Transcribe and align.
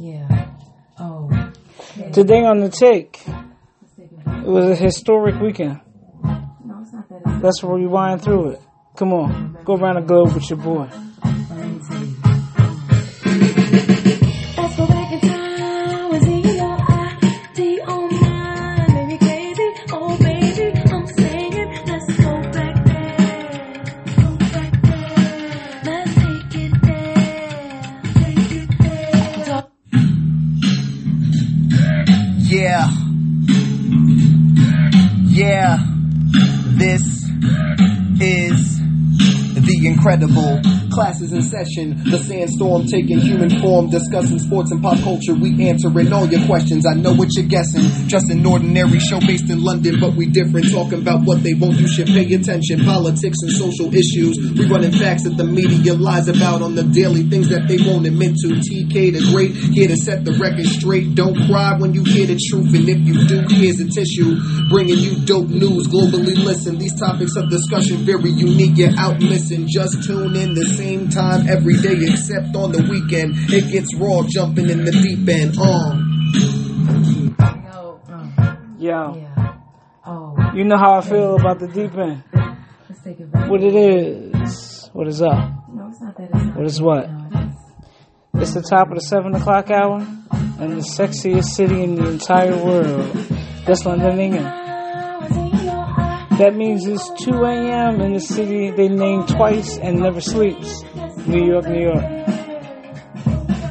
Yeah. 0.00 0.50
Oh. 1.00 1.28
Okay. 1.98 2.10
Today 2.12 2.44
on 2.44 2.60
the 2.60 2.68
take, 2.68 3.20
it 3.26 4.44
was 4.46 4.66
a 4.66 4.76
historic 4.76 5.40
weekend. 5.40 5.80
No, 6.22 6.80
it's 6.82 6.92
not 6.92 7.08
that. 7.08 7.42
Let's 7.42 7.64
rewind 7.64 8.22
through 8.22 8.50
it. 8.50 8.62
Come 8.94 9.12
on, 9.12 9.58
go 9.64 9.74
around 9.74 9.96
the 9.96 10.02
globe 10.02 10.34
with 10.34 10.48
your 10.50 10.58
boy. 10.60 10.88
Incredible 40.08 40.77
classes 40.98 41.30
in 41.30 41.42
session. 41.42 41.94
The 42.10 42.18
sandstorm 42.18 42.90
taking 42.90 43.22
human 43.22 43.62
form, 43.62 43.86
discussing 43.88 44.42
sports 44.42 44.72
and 44.72 44.82
pop 44.82 44.98
culture. 45.06 45.30
We 45.30 45.54
answering 45.70 46.12
all 46.12 46.26
your 46.26 46.42
questions. 46.50 46.82
I 46.90 46.94
know 46.98 47.14
what 47.14 47.30
you're 47.38 47.46
guessing. 47.46 47.86
Just 48.10 48.26
an 48.34 48.42
ordinary 48.44 48.98
show 48.98 49.20
based 49.22 49.46
in 49.46 49.62
London, 49.62 50.00
but 50.00 50.18
we 50.18 50.26
different. 50.26 50.74
Talking 50.74 50.98
about 50.98 51.22
what 51.22 51.46
they 51.46 51.54
won't. 51.54 51.78
You 51.78 51.86
should 51.86 52.10
pay 52.10 52.26
attention. 52.34 52.82
Politics 52.82 53.38
and 53.46 53.52
social 53.54 53.94
issues. 53.94 54.42
We 54.58 54.66
running 54.66 54.90
facts 54.90 55.22
that 55.22 55.38
the 55.38 55.46
media 55.46 55.94
lies 55.94 56.26
about 56.26 56.62
on 56.62 56.74
the 56.74 56.82
daily. 56.82 57.22
Things 57.22 57.48
that 57.50 57.68
they 57.70 57.78
won't 57.78 58.02
admit 58.02 58.34
to. 58.42 58.58
TK 58.58 59.14
the 59.14 59.22
great, 59.30 59.54
here 59.54 59.86
to 59.86 59.96
set 59.96 60.24
the 60.24 60.34
record 60.34 60.66
straight. 60.66 61.14
Don't 61.14 61.46
cry 61.46 61.78
when 61.78 61.94
you 61.94 62.02
hear 62.02 62.26
the 62.26 62.34
truth, 62.50 62.74
and 62.74 62.88
if 62.88 62.98
you 63.06 63.14
do, 63.30 63.46
here's 63.54 63.78
a 63.78 63.86
tissue. 63.86 64.34
Bringing 64.68 64.98
you 64.98 65.14
dope 65.22 65.46
news, 65.46 65.86
globally 65.86 66.34
listen. 66.34 66.78
These 66.78 66.98
topics 66.98 67.36
of 67.36 67.48
discussion 67.50 68.02
very 68.02 68.30
unique. 68.34 68.76
You're 68.76 68.98
out 68.98 69.20
missing. 69.20 69.68
Just 69.68 70.02
tune 70.02 70.34
in 70.34 70.54
the 70.54 70.66
same 70.74 70.87
time 71.10 71.48
every 71.48 71.76
day, 71.76 71.96
except 72.00 72.56
on 72.56 72.72
the 72.72 72.82
weekend. 72.90 73.34
It 73.52 73.70
gets 73.70 73.94
raw, 73.96 74.22
jumping 74.26 74.70
in 74.70 74.84
the 74.84 74.92
deep 74.92 75.28
end. 75.28 75.58
Um. 75.58 76.08
Yo. 77.68 78.00
Yo, 78.78 79.16
yeah. 79.16 79.54
Oh. 80.06 80.34
you 80.54 80.64
know 80.64 80.78
how 80.78 80.98
I 80.98 81.00
feel 81.02 81.36
about 81.36 81.58
the 81.58 81.68
deep 81.68 81.94
end. 81.96 82.22
Let's 82.88 83.02
take 83.04 83.20
it 83.20 83.30
back. 83.30 83.50
What 83.50 83.62
it 83.62 83.74
is, 83.74 84.88
what 84.94 85.08
is 85.08 85.20
up? 85.20 85.68
No, 85.74 85.88
it's 85.88 86.00
not 86.00 86.16
that. 86.16 86.30
It's 86.32 86.44
not 86.44 86.56
What 86.56 86.66
is 86.66 86.80
what? 86.80 87.10
No, 87.10 87.28
it 87.32 87.48
is. 87.48 88.42
It's 88.42 88.54
the 88.54 88.62
top 88.62 88.88
of 88.88 88.94
the 88.94 89.00
seven 89.00 89.34
o'clock 89.34 89.70
hour, 89.70 89.98
and 89.98 90.72
the 90.72 90.86
sexiest 90.96 91.50
city 91.56 91.82
in 91.82 91.96
the 91.96 92.08
entire 92.08 92.56
world. 92.56 93.12
That's 93.66 93.84
London, 93.84 94.18
England. 94.18 94.67
That 96.38 96.54
means 96.54 96.86
it's 96.86 97.10
2 97.24 97.32
a.m. 97.32 98.00
in 98.00 98.12
the 98.12 98.20
city 98.20 98.70
they 98.70 98.86
name 98.86 99.26
twice 99.26 99.76
and 99.76 99.98
never 99.98 100.20
sleeps. 100.20 100.84
New 101.26 101.44
York, 101.44 101.66
New 101.66 101.82
York. 101.82 102.04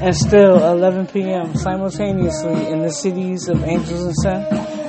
And 0.01 0.13
still 0.13 0.57
11 0.57 1.07
p.m. 1.07 1.55
simultaneously 1.55 2.67
in 2.67 2.81
the 2.81 2.91
cities 2.91 3.47
of 3.47 3.63
Angels 3.63 4.03
and 4.03 4.15
Sin. 4.17 4.43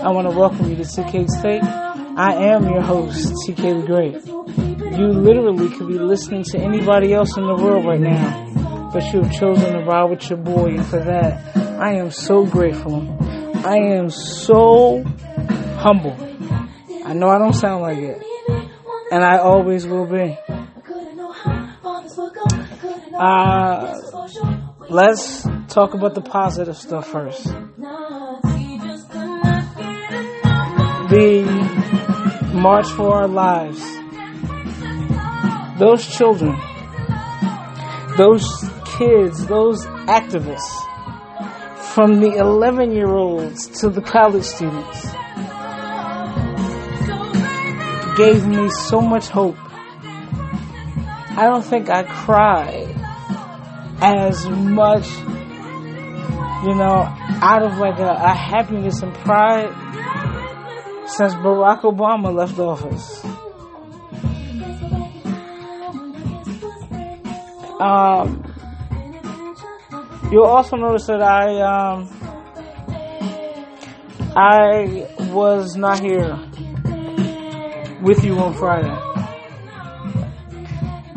I 0.05 0.11
want 0.11 0.29
to 0.29 0.37
welcome 0.37 0.69
you 0.69 0.75
to 0.75 0.83
TK's 0.83 1.41
Take. 1.41 1.63
I 1.63 2.51
am 2.53 2.65
your 2.65 2.83
host, 2.83 3.33
TK 3.47 3.81
the 3.81 3.87
Great. 3.87 4.27
You 4.99 5.07
literally 5.13 5.69
could 5.77 5.87
be 5.87 6.01
listening 6.01 6.43
to 6.51 6.59
anybody 6.59 7.15
else 7.15 7.37
in 7.37 7.47
the 7.47 7.55
world 7.55 7.87
right 7.87 8.01
now, 8.01 8.91
but 8.93 9.05
you 9.13 9.23
have 9.23 9.33
chosen 9.33 9.75
to 9.75 9.85
ride 9.85 10.11
with 10.11 10.29
your 10.29 10.41
boy, 10.41 10.71
and 10.71 10.85
for 10.85 10.99
that, 10.99 11.57
I 11.79 11.95
am 11.95 12.11
so 12.11 12.45
grateful. 12.45 13.07
I 13.65 13.77
am 13.77 14.11
so 14.11 15.05
humble. 15.79 16.38
I 17.09 17.15
know 17.15 17.29
I 17.31 17.39
don't 17.39 17.55
sound 17.55 17.81
like 17.81 17.97
it, 17.97 18.23
and 19.11 19.25
I 19.25 19.39
always 19.39 19.87
will 19.87 20.05
be. 20.05 20.37
Uh, 23.19 23.99
let's 24.91 25.43
talk 25.69 25.95
about 25.95 26.15
the 26.15 26.21
positive 26.21 26.77
stuff 26.77 27.09
first. 27.09 27.45
The 31.09 32.51
March 32.53 32.89
for 32.89 33.15
Our 33.15 33.27
Lives. 33.27 33.81
Those 35.79 36.07
children, 36.07 36.61
those 38.19 38.47
kids, 38.99 39.47
those 39.47 39.87
activists, 39.87 40.75
from 41.95 42.21
the 42.21 42.35
11 42.37 42.93
year 42.93 43.09
olds 43.17 43.81
to 43.81 43.89
the 43.89 44.03
college 44.03 44.45
students, 44.45 45.07
gave 48.19 48.45
me 48.45 48.69
so 48.69 49.01
much 49.01 49.29
hope. 49.29 49.57
I 51.39 51.45
don't 51.47 51.63
think 51.65 51.89
I 51.89 52.03
cried 52.03 52.93
as 54.03 54.49
much, 54.49 55.09
you 56.67 56.75
know, 56.75 57.07
out 57.41 57.63
of 57.63 57.79
like 57.79 58.01
a, 58.01 58.11
a 58.11 58.35
happiness 58.35 59.03
and 59.03 59.15
pride 59.15 59.71
since 61.07 61.33
Barack 61.35 61.83
Obama 61.83 62.35
left 62.35 62.59
office. 62.59 63.25
Um, 67.81 68.43
you'll 70.33 70.43
also 70.43 70.77
notice 70.77 71.07
that 71.07 71.23
I 71.23 71.61
um, 71.61 72.11
I 74.37 75.07
was 75.33 75.77
not 75.77 76.01
here 76.01 76.37
with 78.03 78.25
you 78.25 78.39
on 78.39 78.55
Friday. 78.55 78.97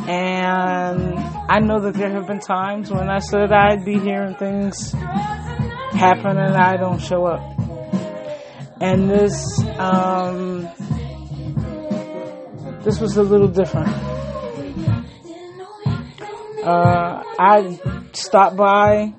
And 0.07 1.19
I 1.49 1.59
know 1.59 1.79
that 1.81 1.93
there 1.93 2.11
have 2.11 2.27
been 2.27 2.39
times 2.39 2.91
when 2.91 3.09
I 3.09 3.19
said 3.19 3.51
I'd 3.51 3.85
be 3.85 3.99
here 3.99 4.23
and 4.23 4.37
things 4.37 4.91
happen 4.91 6.37
and 6.37 6.55
I 6.55 6.77
don't 6.77 6.99
show 6.99 7.25
up. 7.25 7.41
And 8.81 9.09
this, 9.09 9.63
um, 9.77 10.63
this 12.83 12.99
was 12.99 13.17
a 13.17 13.23
little 13.23 13.47
different. 13.47 13.89
Uh, 16.65 17.23
I 17.39 17.79
stopped 18.13 18.55
by 18.57 19.13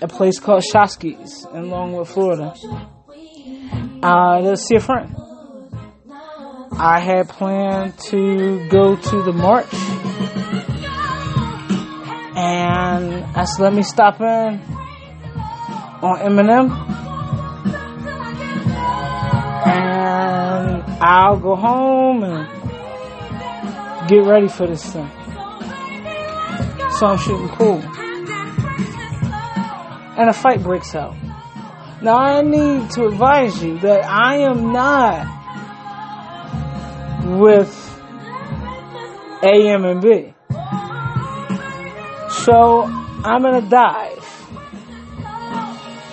a 0.00 0.08
place 0.08 0.38
called 0.38 0.62
Shosky's 0.62 1.46
in 1.54 1.70
Longwood, 1.70 2.08
Florida, 2.08 2.54
uh, 4.02 4.40
to 4.40 4.56
see 4.56 4.76
a 4.76 4.80
friend. 4.80 5.14
I 6.78 7.00
had 7.00 7.28
planned 7.28 7.98
to 8.10 8.68
go 8.68 8.96
to 8.96 9.22
the 9.22 9.32
march, 9.32 9.72
and 12.36 13.24
I 13.36 13.44
said, 13.44 13.62
"Let 13.62 13.74
me 13.74 13.82
stop 13.82 14.20
in 14.20 14.60
on 16.02 16.18
Eminem, 16.18 16.70
and 19.66 20.82
I'll 21.00 21.38
go 21.38 21.54
home 21.56 22.24
and 22.24 22.48
get 24.08 24.24
ready 24.24 24.48
for 24.48 24.66
this 24.66 24.84
thing." 24.92 25.10
So 26.98 27.06
I'm 27.06 27.18
shooting 27.18 27.48
pool, 27.50 27.82
and 30.18 30.28
a 30.28 30.32
fight 30.32 30.62
breaks 30.62 30.94
out. 30.94 31.14
Now 32.00 32.16
I 32.16 32.42
need 32.42 32.90
to 32.92 33.06
advise 33.06 33.62
you 33.62 33.78
that 33.78 34.04
I 34.04 34.38
am 34.38 34.72
not 34.72 35.41
with 37.24 37.70
AM 39.42 39.84
and 39.84 40.00
B. 40.00 40.34
So 42.44 42.84
I'm 43.24 43.44
in 43.46 43.54
a 43.54 43.68
dive. 43.68 44.18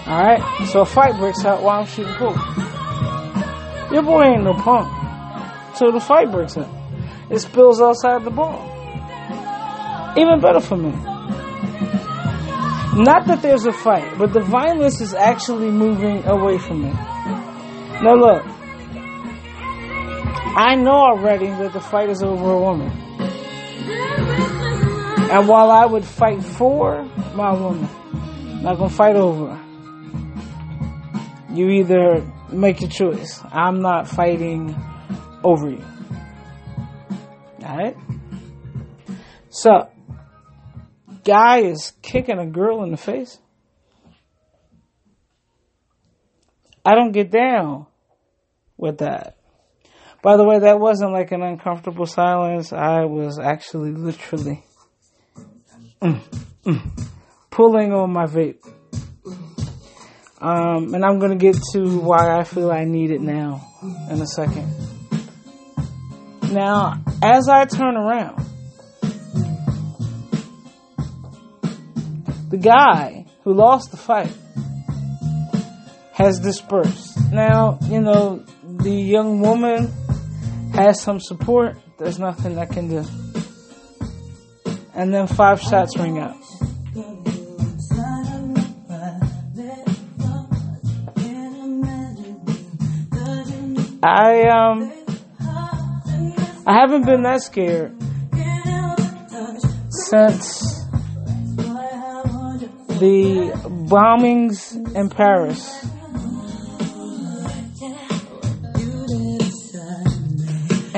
Alright? 0.08 0.68
So 0.68 0.82
a 0.82 0.86
fight 0.86 1.18
breaks 1.18 1.46
out 1.46 1.62
while 1.64 1.82
I'm 1.82 1.88
shooting 1.88 2.14
pool. 2.16 2.36
Your 3.92 4.04
boy 4.04 4.24
ain't 4.24 4.44
no 4.44 4.54
punk. 4.54 4.88
So 5.76 5.92
the 5.92 6.00
fight 6.00 6.32
breaks 6.32 6.58
out. 6.58 6.70
It 7.30 7.40
spills 7.40 7.82
outside 7.82 8.24
the 8.24 8.32
ball. 8.32 8.66
Even 10.18 10.40
better 10.40 10.60
for 10.60 10.78
me. 10.78 10.92
Not 13.02 13.28
that 13.28 13.42
there's 13.42 13.66
a 13.66 13.72
fight, 13.72 14.18
but 14.18 14.34
the 14.34 14.42
violence 14.42 15.00
is 15.00 15.14
actually 15.14 15.70
moving 15.70 16.26
away 16.26 16.58
from 16.58 16.84
me. 16.84 16.92
Now 18.02 18.16
look, 18.16 18.44
I 20.56 20.76
know 20.76 20.92
already 20.92 21.48
that 21.48 21.74
the 21.74 21.80
fight 21.80 22.10
is 22.10 22.24
over 22.24 22.52
a 22.52 22.60
woman. 22.60 22.90
And 25.32 25.48
while 25.48 25.70
I 25.70 25.86
would 25.86 26.04
fight 26.04 26.44
for 26.44 27.04
my 27.36 27.54
woman, 27.54 27.88
I'm 28.14 28.64
not 28.64 28.78
gonna 28.78 28.90
fight 28.90 29.16
over 29.16 29.56
her. 29.56 29.66
You 31.54 31.70
either 31.70 32.26
make 32.52 32.82
your 32.82 32.90
choice. 32.90 33.42
I'm 33.52 33.82
not 33.82 34.08
fighting 34.08 34.76
over 35.44 35.70
you. 35.70 35.84
Alright? 37.64 37.96
So, 39.50 39.90
guy 41.24 41.60
is 41.60 41.94
kicking 42.02 42.40
a 42.40 42.48
girl 42.48 42.84
in 42.84 42.92
the 42.92 42.98
face. 42.98 43.40
I 46.84 46.96
don't 46.96 47.12
get 47.12 47.30
down 47.30 47.86
with 48.78 48.98
that. 49.00 49.39
By 50.22 50.36
the 50.36 50.44
way, 50.44 50.60
that 50.60 50.80
wasn't 50.80 51.14
like 51.14 51.32
an 51.32 51.42
uncomfortable 51.42 52.06
silence. 52.06 52.74
I 52.74 53.06
was 53.06 53.40
actually 53.40 53.92
literally 53.92 54.64
mm, 56.02 56.22
mm, 56.66 57.08
pulling 57.50 57.94
on 57.94 58.12
my 58.12 58.26
vape. 58.26 58.60
Um, 60.42 60.94
and 60.94 61.06
I'm 61.06 61.20
gonna 61.20 61.36
get 61.36 61.58
to 61.74 62.00
why 62.00 62.38
I 62.38 62.44
feel 62.44 62.72
I 62.72 62.84
need 62.86 63.12
it 63.12 63.22
now 63.22 63.66
in 64.10 64.22
a 64.22 64.26
second. 64.26 64.74
Now, 66.52 67.02
as 67.22 67.48
I 67.48 67.66
turn 67.66 67.96
around, 67.96 68.46
the 72.50 72.58
guy 72.58 73.26
who 73.44 73.54
lost 73.54 73.92
the 73.92 73.98
fight 73.98 74.34
has 76.14 76.40
dispersed. 76.40 77.18
Now, 77.32 77.78
you 77.84 78.02
know, 78.02 78.44
the 78.64 78.92
young 78.92 79.42
woman 79.42 79.94
has 80.84 81.02
some 81.02 81.20
support. 81.20 81.78
There's 81.98 82.20
nothing 82.20 82.58
I 82.58 82.66
can 82.66 82.88
do. 82.90 83.06
And 84.94 85.14
then 85.14 85.28
five 85.28 85.62
shots 85.62 85.98
ring 85.98 86.20
out. 86.20 86.36
I 94.02 94.48
um 94.48 94.94
I 96.66 96.74
haven't 96.74 97.06
been 97.06 97.24
that 97.24 97.42
scared 97.42 97.94
since 99.90 100.86
the 103.00 103.52
bombings 103.90 104.96
in 104.96 105.10
Paris. 105.10 105.79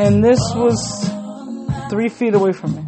And 0.03 0.23
this 0.23 0.39
was 0.55 1.11
three 1.91 2.09
feet 2.09 2.33
away 2.33 2.53
from 2.53 2.75
me. 2.75 2.81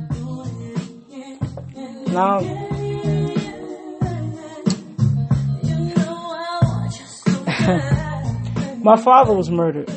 Now, 2.07 2.39
my 8.81 8.97
father 8.97 9.35
was 9.35 9.51
murdered 9.51 9.91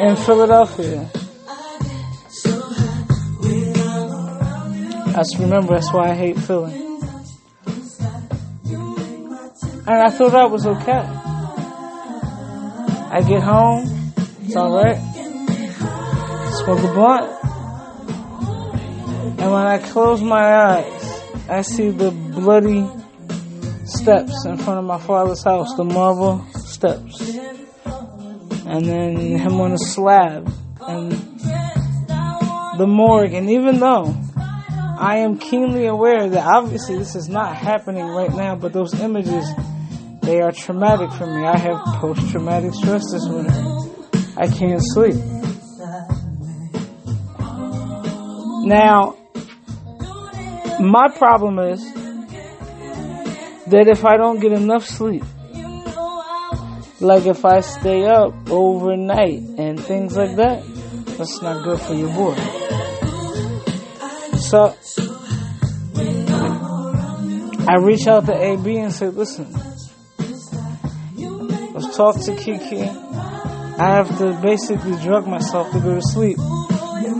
in 0.00 0.16
Philadelphia. 0.16 1.08
I 5.06 5.18
just 5.18 5.38
remember 5.38 5.74
that's 5.74 5.92
why 5.92 6.10
I 6.10 6.14
hate 6.16 6.40
Philly. 6.40 6.74
And 9.86 9.88
I 9.88 10.10
thought 10.10 10.32
that 10.32 10.50
was 10.50 10.66
okay. 10.66 11.06
I 13.12 13.22
get 13.22 13.44
home, 13.44 13.99
it's 14.50 14.56
alright. 14.56 14.96
Smoke 16.64 16.80
a 16.80 16.92
blunt. 16.92 17.30
And 19.38 19.52
when 19.52 19.64
I 19.64 19.78
close 19.78 20.20
my 20.22 20.42
eyes, 20.42 21.22
I 21.48 21.62
see 21.62 21.90
the 21.90 22.10
bloody 22.10 22.84
steps 23.84 24.44
in 24.46 24.56
front 24.58 24.80
of 24.80 24.84
my 24.84 24.98
father's 24.98 25.44
house, 25.44 25.72
the 25.76 25.84
marble 25.84 26.44
steps. 26.54 27.20
And 28.66 28.86
then 28.86 29.38
him 29.38 29.60
on 29.60 29.70
a 29.70 29.78
slab. 29.78 30.52
And 30.80 31.12
the 32.76 32.86
morgue. 32.88 33.34
And 33.34 33.50
even 33.50 33.78
though 33.78 34.16
I 34.98 35.18
am 35.18 35.38
keenly 35.38 35.86
aware 35.86 36.28
that 36.28 36.44
obviously 36.44 36.98
this 36.98 37.14
is 37.14 37.28
not 37.28 37.54
happening 37.54 38.04
right 38.04 38.34
now, 38.34 38.56
but 38.56 38.72
those 38.72 38.98
images, 38.98 39.48
they 40.22 40.40
are 40.40 40.50
traumatic 40.50 41.12
for 41.12 41.26
me. 41.26 41.46
I 41.46 41.56
have 41.56 42.00
post 42.00 42.28
traumatic 42.32 42.74
stress 42.74 43.04
disorder. 43.12 43.89
I 44.40 44.46
can't 44.48 44.80
sleep. 44.82 45.16
Now, 48.64 49.16
my 50.80 51.08
problem 51.14 51.58
is 51.58 51.80
that 53.66 53.86
if 53.86 54.06
I 54.06 54.16
don't 54.16 54.40
get 54.40 54.52
enough 54.52 54.86
sleep, 54.86 55.24
like 57.00 57.26
if 57.26 57.44
I 57.44 57.60
stay 57.60 58.06
up 58.06 58.32
overnight 58.50 59.40
and 59.58 59.78
things 59.78 60.16
like 60.16 60.36
that, 60.36 60.64
that's 61.18 61.42
not 61.42 61.62
good 61.62 61.78
for 61.78 61.92
your 61.92 62.08
boy. 62.08 62.34
So, 64.38 64.74
I 67.68 67.76
reach 67.76 68.06
out 68.06 68.24
to 68.24 68.34
AB 68.34 68.74
and 68.78 68.90
say, 68.90 69.08
listen, 69.08 69.52
let's 71.74 71.94
talk 71.94 72.18
to 72.24 72.34
Kiki. 72.36 73.09
I 73.80 73.94
have 73.94 74.18
to 74.18 74.38
basically 74.42 74.92
drug 75.02 75.26
myself 75.26 75.72
to 75.72 75.80
go 75.80 75.94
to 75.94 76.02
sleep, 76.02 76.38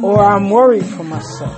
or 0.05 0.23
I'm 0.23 0.51
worried 0.51 0.85
for 0.85 1.03
myself. 1.03 1.57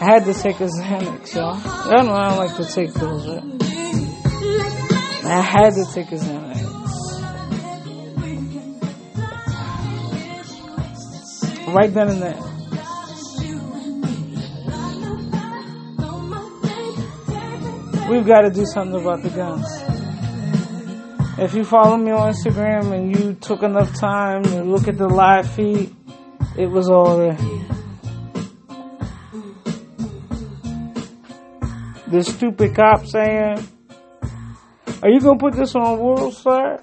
I 0.00 0.04
had 0.04 0.24
to 0.24 0.34
take 0.34 0.58
a 0.58 0.64
Xanax, 0.64 1.32
y'all. 1.32 1.60
Y'all 1.92 2.04
know 2.06 2.12
I 2.12 2.28
don't 2.28 2.38
like 2.38 2.56
to 2.56 2.64
take 2.64 2.92
pills, 2.92 3.28
right? 3.28 3.44
I 5.24 5.42
had 5.42 5.74
to 5.74 5.84
take 5.94 6.10
a 6.10 6.16
Xanax. 6.16 6.48
Right 11.72 11.94
then 11.94 12.08
and 12.08 12.22
there. 12.22 12.47
We've 18.08 18.26
got 18.26 18.40
to 18.40 18.50
do 18.50 18.64
something 18.64 19.00
about 19.00 19.22
the 19.22 19.28
guns. 19.28 19.66
If 21.38 21.52
you 21.54 21.62
follow 21.62 21.98
me 21.98 22.10
on 22.10 22.32
Instagram 22.32 22.92
and 22.94 23.14
you 23.14 23.34
took 23.34 23.62
enough 23.62 23.94
time 24.00 24.42
to 24.44 24.62
look 24.64 24.88
at 24.88 24.96
the 24.96 25.06
live 25.06 25.50
feed, 25.50 25.94
it 26.56 26.68
was 26.68 26.88
all 26.88 27.18
there. 27.18 27.36
The 32.06 32.24
stupid 32.24 32.74
cop 32.74 33.04
saying, 33.04 33.68
Are 35.02 35.10
you 35.10 35.20
gonna 35.20 35.38
put 35.38 35.52
this 35.54 35.74
on 35.74 35.98
World 35.98 36.32
Star? 36.32 36.80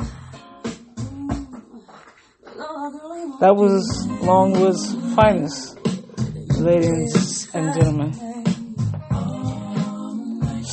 That 3.39 3.55
was 3.55 4.07
Longwood's 4.21 4.93
finest, 5.15 5.79
ladies 6.59 7.49
and 7.55 7.73
gentlemen. 7.73 8.24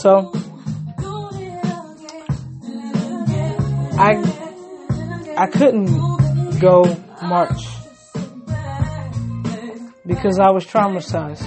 So, 0.03 0.33
I 3.97 4.19
I 5.37 5.47
couldn't 5.47 6.59
go 6.59 6.83
march 7.23 7.63
because 10.05 10.41
I 10.41 10.51
was 10.51 10.67
traumatized. 10.67 11.47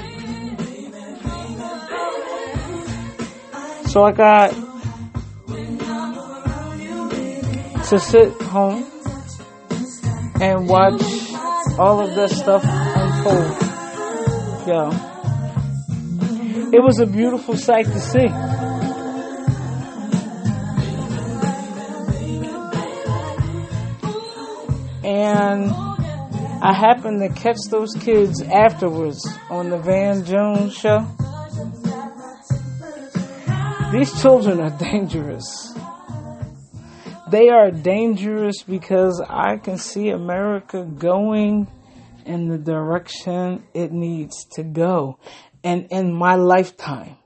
So 3.90 4.06
I 4.06 4.14
got 4.14 4.52
to 7.90 8.00
sit 8.00 8.42
home 8.42 8.86
and 10.40 10.70
watch 10.70 11.04
all 11.78 12.00
of 12.00 12.16
that 12.16 12.30
stuff 12.30 12.64
unfold. 12.64 13.58
Yeah. 14.66 15.15
It 16.74 16.84
was 16.84 17.00
a 17.00 17.06
beautiful 17.06 17.56
sight 17.56 17.86
to 17.86 18.00
see. 18.00 18.28
And 25.08 25.72
I 26.62 26.74
happened 26.74 27.22
to 27.22 27.30
catch 27.40 27.60
those 27.70 27.94
kids 27.94 28.42
afterwards 28.42 29.24
on 29.50 29.70
the 29.70 29.78
Van 29.78 30.26
Jones 30.26 30.76
show. 30.76 31.06
These 33.92 34.20
children 34.22 34.60
are 34.60 34.76
dangerous. 34.78 35.78
They 37.30 37.50
are 37.50 37.70
dangerous 37.70 38.64
because 38.64 39.22
I 39.28 39.58
can 39.58 39.78
see 39.78 40.10
America 40.10 40.84
going 40.84 41.68
in 42.26 42.50
the 42.50 42.58
direction 42.58 43.64
it 43.74 43.92
needs 43.92 44.46
to 44.54 44.64
go. 44.64 45.20
And 45.66 45.88
in 45.90 46.14
my 46.14 46.36
lifetime, 46.36 47.18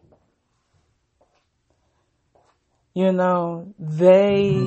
you 2.93 3.11
know, 3.11 3.73
they, 3.77 4.65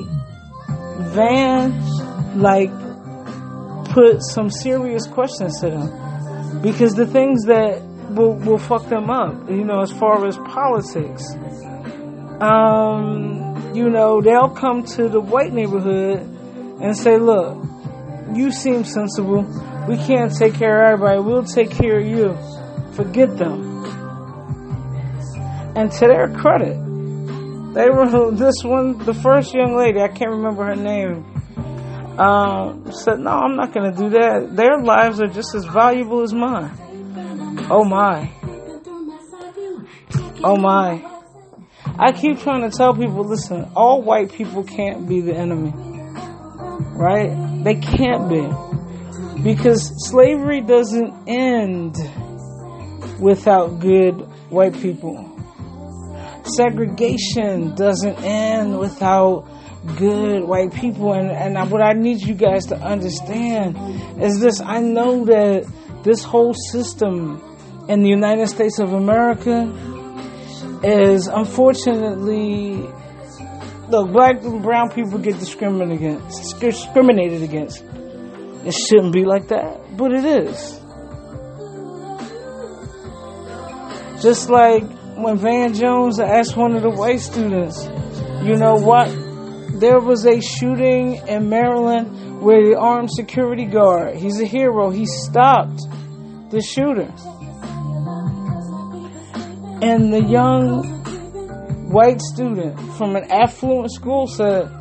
Van, 1.15 2.39
like, 2.39 2.69
put 3.93 4.21
some 4.21 4.51
serious 4.51 5.07
questions 5.07 5.59
to 5.61 5.71
them. 5.71 6.61
Because 6.61 6.93
the 6.93 7.07
things 7.07 7.45
that 7.45 7.81
will, 8.11 8.35
will 8.35 8.59
fuck 8.59 8.87
them 8.89 9.09
up, 9.09 9.49
you 9.49 9.63
know, 9.63 9.81
as 9.81 9.91
far 9.91 10.23
as 10.27 10.37
politics, 10.37 11.23
um, 12.41 13.71
you 13.73 13.89
know, 13.89 14.21
they'll 14.21 14.49
come 14.49 14.83
to 14.83 15.09
the 15.09 15.19
white 15.19 15.51
neighborhood 15.51 16.19
and 16.79 16.95
say, 16.95 17.17
look, 17.17 17.57
you 18.35 18.51
seem 18.51 18.83
sensible. 18.83 19.41
We 19.89 19.97
can't 19.97 20.31
take 20.31 20.53
care 20.53 20.93
of 20.93 21.01
everybody. 21.01 21.21
We'll 21.21 21.43
take 21.43 21.71
care 21.71 21.97
of 21.97 22.05
you. 22.05 22.37
Forget 22.95 23.37
them. 23.37 23.73
And 25.75 25.91
to 25.91 25.99
their 25.99 26.27
credit, 26.33 26.77
they 27.73 27.89
were 27.89 28.31
this 28.35 28.63
one, 28.63 28.99
the 28.99 29.15
first 29.15 29.53
young 29.53 29.75
lady, 29.75 29.99
I 29.99 30.07
can't 30.07 30.31
remember 30.31 30.65
her 30.65 30.75
name, 30.75 31.25
um, 32.19 32.91
said, 32.91 33.19
No, 33.19 33.31
I'm 33.31 33.55
not 33.55 33.73
going 33.73 33.91
to 33.91 33.97
do 33.97 34.09
that. 34.11 34.55
Their 34.55 34.77
lives 34.83 35.19
are 35.19 35.27
just 35.27 35.55
as 35.55 35.65
valuable 35.65 36.21
as 36.21 36.33
mine. 36.33 36.71
Oh 37.71 37.83
my. 37.83 38.31
Oh 40.43 40.57
my. 40.57 41.09
I 41.97 42.11
keep 42.11 42.39
trying 42.41 42.69
to 42.69 42.75
tell 42.75 42.93
people 42.93 43.23
listen, 43.23 43.71
all 43.75 44.01
white 44.01 44.31
people 44.31 44.63
can't 44.63 45.07
be 45.07 45.21
the 45.21 45.35
enemy. 45.35 45.73
Right? 46.95 47.63
They 47.63 47.75
can't 47.75 48.29
be. 48.29 49.41
Because 49.41 50.09
slavery 50.09 50.61
doesn't 50.61 51.27
end 51.27 51.95
without 53.23 53.79
good 53.79 54.13
white 54.51 54.73
people. 54.81 55.29
Segregation 56.43 57.73
doesn't 57.73 58.19
end 58.21 58.77
without 58.77 59.47
good 59.97 60.43
white 60.43 60.73
people. 60.73 61.13
And, 61.13 61.31
and 61.31 61.71
what 61.71 61.81
I 61.81 61.93
need 61.93 62.21
you 62.21 62.33
guys 62.33 62.65
to 62.67 62.75
understand 62.75 63.77
is 64.21 64.39
this 64.41 64.59
I 64.59 64.81
know 64.81 65.23
that 65.25 65.71
this 66.03 66.21
whole 66.23 66.53
system 66.53 67.41
in 67.87 68.03
the 68.03 68.09
United 68.09 68.47
States 68.47 68.79
of 68.79 68.91
America 68.91 69.71
is 70.83 71.27
unfortunately 71.27 72.75
look 73.89 74.11
black 74.11 74.43
and 74.43 74.61
brown 74.61 74.89
people 74.89 75.17
get 75.17 75.39
discriminated 75.39 75.93
against 75.97 76.59
discriminated 76.59 77.41
against 77.41 77.83
it 78.65 78.73
shouldn't 78.73 79.13
be 79.13 79.23
like 79.23 79.47
that 79.47 79.79
but 79.97 80.11
it 80.11 80.25
is 80.25 80.82
just 84.23 84.49
like 84.49 84.83
when 85.17 85.37
van 85.37 85.73
jones 85.73 86.19
asked 86.19 86.57
one 86.57 86.75
of 86.75 86.81
the 86.81 86.89
white 86.89 87.19
students 87.19 87.85
you 88.43 88.55
know 88.55 88.75
what 88.75 89.07
there 89.79 89.99
was 89.99 90.25
a 90.25 90.41
shooting 90.41 91.15
in 91.27 91.49
maryland 91.49 92.41
where 92.41 92.63
the 92.63 92.75
armed 92.75 93.11
security 93.11 93.65
guard 93.65 94.15
he's 94.15 94.39
a 94.39 94.45
hero 94.45 94.89
he 94.89 95.05
stopped 95.05 95.81
the 96.49 96.61
shooter 96.61 97.11
and 99.83 100.13
the 100.13 100.23
young 100.23 101.03
white 101.93 102.19
student 102.21 102.79
from 102.97 103.15
an 103.15 103.31
affluent 103.31 103.91
school 103.91 104.27
said, 104.27 104.71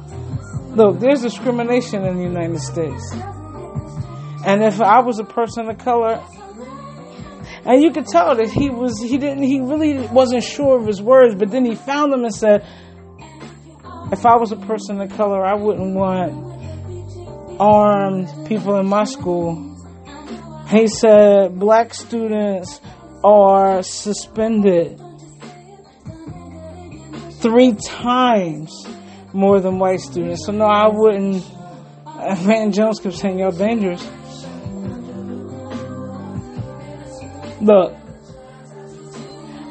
Look, 0.77 1.01
there's 1.01 1.21
discrimination 1.21 2.05
in 2.07 2.17
the 2.17 2.23
United 2.23 2.59
States. 2.61 3.13
And 4.47 4.65
if 4.65 4.81
I 4.81 5.01
was 5.03 5.19
a 5.19 5.25
person 5.25 5.69
of 5.69 5.77
color, 5.79 6.23
and 7.65 7.83
you 7.83 7.93
could 7.93 8.07
tell 8.07 8.35
that 8.35 8.51
he 8.51 8.71
was, 8.71 9.01
he 9.01 9.19
didn't, 9.19 9.45
he 9.45 9.61
really 9.61 10.07
wasn't 10.09 10.43
sure 10.43 10.81
of 10.81 10.87
his 10.87 11.01
words, 11.01 11.35
but 11.37 11.51
then 11.51 11.65
he 11.65 11.75
found 11.75 12.13
them 12.13 12.25
and 12.25 12.35
said, 12.35 12.67
If 14.11 14.27
I 14.27 14.37
was 14.37 14.51
a 14.51 14.57
person 14.57 15.01
of 15.01 15.11
color, 15.17 15.45
I 15.45 15.55
wouldn't 15.55 15.95
want 15.95 16.53
armed 17.61 18.49
people 18.49 18.79
in 18.79 18.87
my 18.87 19.05
school. 19.05 19.69
He 20.69 20.89
said, 20.89 21.59
Black 21.59 21.95
students 21.95 22.81
are 23.23 23.83
suspended 23.83 25.01
three 27.41 27.75
times 27.75 28.87
more 29.33 29.61
than 29.61 29.79
white 29.79 30.01
students. 30.01 30.47
So 30.47 30.53
no, 30.53 30.65
I 30.65 30.89
wouldn't. 30.89 31.45
Van 32.39 32.73
Jones 32.73 33.01
kept 33.01 33.17
saying 33.17 33.39
y'all 33.39 33.51
dangerous. 33.51 34.07
Look, 37.63 37.95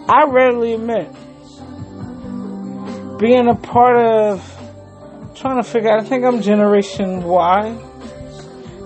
I 0.08 0.24
readily 0.30 0.74
admit 0.76 1.12
being 3.20 3.50
a 3.50 3.56
part 3.56 3.98
of 3.98 4.42
trying 5.36 5.62
to 5.62 5.70
figure 5.70 5.90
out. 5.90 6.00
I 6.00 6.06
think 6.06 6.24
I'm 6.24 6.42
Generation 6.42 7.22
Y. 7.22 7.78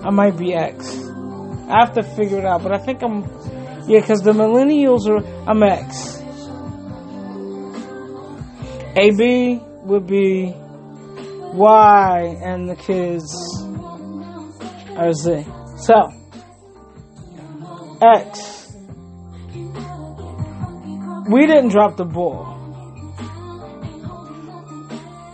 I 0.02 0.10
might 0.10 0.36
be 0.36 0.54
X. 0.54 0.98
I 1.68 1.78
have 1.78 1.94
to 1.94 2.02
figure 2.02 2.38
it 2.38 2.44
out, 2.44 2.64
but 2.64 2.72
I 2.72 2.78
think 2.78 3.00
I'm 3.04 3.22
yeah, 3.86 4.00
because 4.00 4.22
the 4.22 4.32
millennials 4.32 5.06
are 5.08 5.24
I'm 5.48 5.62
X. 5.62 6.20
AB 8.96 9.60
would 9.84 10.08
be 10.08 10.52
Y, 11.54 12.36
and 12.42 12.68
the 12.68 12.74
kids 12.74 13.32
are 14.96 15.12
Z. 15.12 15.46
So 15.76 16.10
X. 18.02 18.55
We 21.28 21.46
didn't 21.46 21.68
drop 21.68 21.96
the 21.96 22.04
ball. 22.04 22.54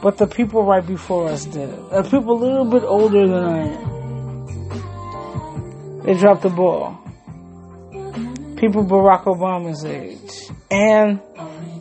But 0.02 0.18
the 0.18 0.26
people 0.26 0.64
right 0.64 0.86
before 0.86 1.28
us 1.28 1.44
did. 1.44 1.70
The 1.90 2.02
people 2.02 2.32
a 2.32 2.40
little 2.44 2.64
bit 2.70 2.82
older 2.82 3.26
than 3.28 3.44
I 3.44 3.68
am. 3.68 3.92
They 6.04 6.14
dropped 6.14 6.42
the 6.42 6.50
ball 6.50 7.02
people 8.62 8.84
Barack 8.84 9.24
Obama's 9.24 9.84
age 9.84 10.48
and 10.70 11.20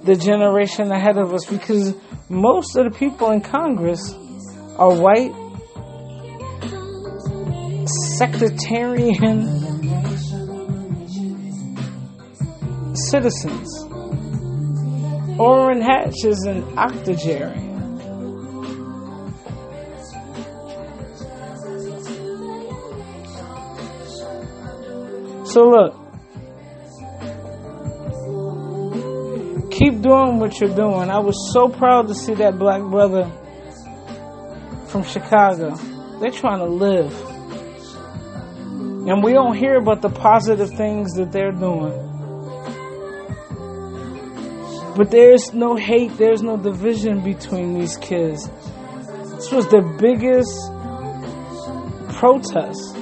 the 0.03 0.15
generation 0.15 0.91
ahead 0.91 1.15
of 1.15 1.31
us 1.31 1.45
because 1.45 1.93
most 2.27 2.75
of 2.75 2.91
the 2.91 2.97
people 2.97 3.29
in 3.29 3.39
Congress 3.39 4.01
are 4.77 4.91
white, 4.95 5.31
sectarian 8.17 9.45
citizens. 12.95 13.80
Orrin 15.41 15.81
Hatch 15.81 16.23
is 16.23 16.43
an 16.45 16.77
octogenarian. 16.77 17.71
So 25.47 25.61
look, 25.63 25.93
keep 29.71 29.99
doing 30.01 30.37
what 30.39 30.59
you're 30.59 30.75
doing. 30.75 31.09
I 31.09 31.17
was 31.17 31.51
so 31.51 31.69
proud 31.69 32.07
to 32.09 32.13
see 32.13 32.35
that 32.35 32.59
black 32.59 32.83
brother 32.83 33.23
from 34.89 35.03
Chicago. 35.03 35.75
They're 36.19 36.29
trying 36.29 36.59
to 36.59 36.65
live. 36.65 37.19
And 39.07 39.23
we 39.23 39.33
don't 39.33 39.57
hear 39.57 39.77
about 39.77 40.03
the 40.03 40.09
positive 40.09 40.69
things 40.77 41.13
that 41.13 41.31
they're 41.31 41.51
doing. 41.51 42.00
But 44.95 45.09
there's 45.09 45.53
no 45.53 45.75
hate, 45.75 46.17
there's 46.17 46.43
no 46.43 46.57
division 46.57 47.23
between 47.23 47.73
these 47.79 47.97
kids. 47.97 48.49
This 49.35 49.51
was 49.51 49.67
the 49.67 49.81
biggest 49.99 50.51
protest 52.17 52.95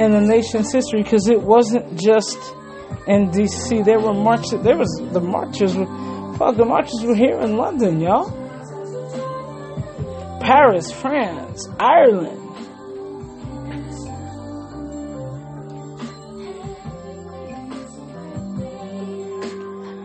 in 0.00 0.12
the 0.12 0.20
nation's 0.20 0.72
history 0.72 1.02
because 1.02 1.28
it 1.28 1.40
wasn't 1.40 2.00
just 2.00 2.38
in 3.06 3.30
DC. 3.30 3.84
There 3.84 4.00
were 4.00 4.14
marches. 4.14 4.62
There 4.62 4.76
was 4.76 4.90
the 5.12 5.20
marches. 5.20 5.76
Were, 5.76 5.86
fuck, 6.36 6.56
the 6.56 6.64
marches 6.64 7.02
were 7.02 7.14
here 7.14 7.38
in 7.40 7.56
London, 7.56 8.00
y'all. 8.00 8.30
Paris, 10.40 10.90
France, 10.90 11.68
Ireland. 11.78 12.39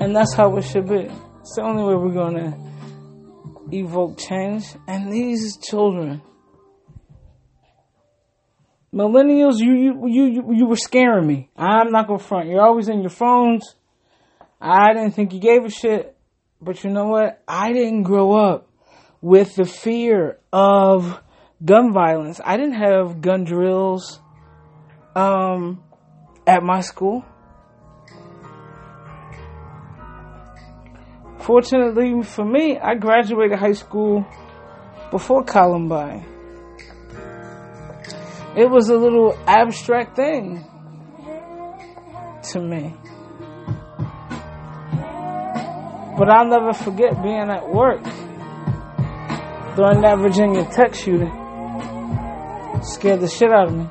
And 0.06 0.16
that's 0.16 0.36
how 0.36 0.56
it 0.58 0.62
should 0.62 0.88
be. 0.88 1.10
It's 1.42 1.56
the 1.56 1.64
only 1.64 1.82
way 1.82 1.96
we're 1.96 2.14
going 2.14 2.36
to 2.36 3.76
evoke 3.76 4.20
change. 4.20 4.64
And 4.88 5.12
these 5.12 5.58
children, 5.58 6.22
millennials, 8.94 9.56
you 9.58 9.74
you 9.74 10.08
you 10.08 10.26
you, 10.26 10.54
you 10.58 10.66
were 10.68 10.76
scaring 10.76 11.26
me. 11.26 11.50
I'm 11.58 11.92
not 11.92 12.06
gonna 12.06 12.20
front. 12.20 12.50
You're 12.50 12.62
always 12.62 12.88
in 12.88 13.02
your 13.02 13.10
phones. 13.10 13.74
I 14.62 14.94
didn't 14.94 15.14
think 15.16 15.34
you 15.34 15.40
gave 15.40 15.66
a 15.66 15.72
shit, 15.72 16.16
but 16.62 16.84
you 16.84 16.92
know 16.92 17.08
what? 17.08 17.42
I 17.48 17.74
didn't 17.74 18.04
grow 18.04 18.34
up 18.34 18.70
with 19.22 19.56
the 19.56 19.66
fear 19.66 20.38
of 20.54 21.20
gun 21.66 21.94
violence. 21.94 22.40
I 22.46 22.58
didn't 22.58 22.76
have 22.76 23.22
gun 23.22 23.44
drills 23.44 24.20
um, 25.16 25.84
at 26.46 26.62
my 26.62 26.82
school. 26.82 27.26
Fortunately 31.46 32.24
for 32.24 32.44
me, 32.44 32.80
I 32.80 32.96
graduated 32.96 33.60
high 33.60 33.74
school 33.74 34.26
before 35.12 35.44
Columbine. 35.44 36.26
It 38.58 38.68
was 38.68 38.90
a 38.90 38.96
little 38.96 39.38
abstract 39.46 40.16
thing 40.16 40.66
to 42.52 42.60
me. 42.60 42.96
But 46.18 46.30
I'll 46.30 46.48
never 46.48 46.74
forget 46.74 47.22
being 47.22 47.52
at 47.52 47.70
work 47.70 48.02
during 49.76 50.02
that 50.02 50.18
Virginia 50.18 50.66
Tech 50.66 50.96
shooting. 50.96 51.32
Scared 52.82 53.20
the 53.20 53.28
shit 53.28 53.52
out 53.52 53.68
of 53.68 53.76
me. 53.76 53.86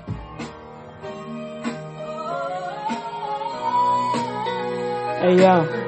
Hey 5.21 5.41
yo. 5.41 5.84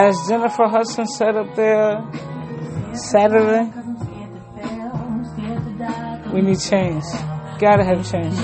As 0.00 0.28
Jennifer 0.28 0.68
Hudson 0.68 1.06
said 1.06 1.34
up 1.34 1.56
there 1.56 2.00
Saturday, 2.94 3.68
we 6.32 6.40
need 6.40 6.60
change. 6.60 7.02
Gotta 7.58 7.82
have 7.82 8.08
change. 8.08 8.38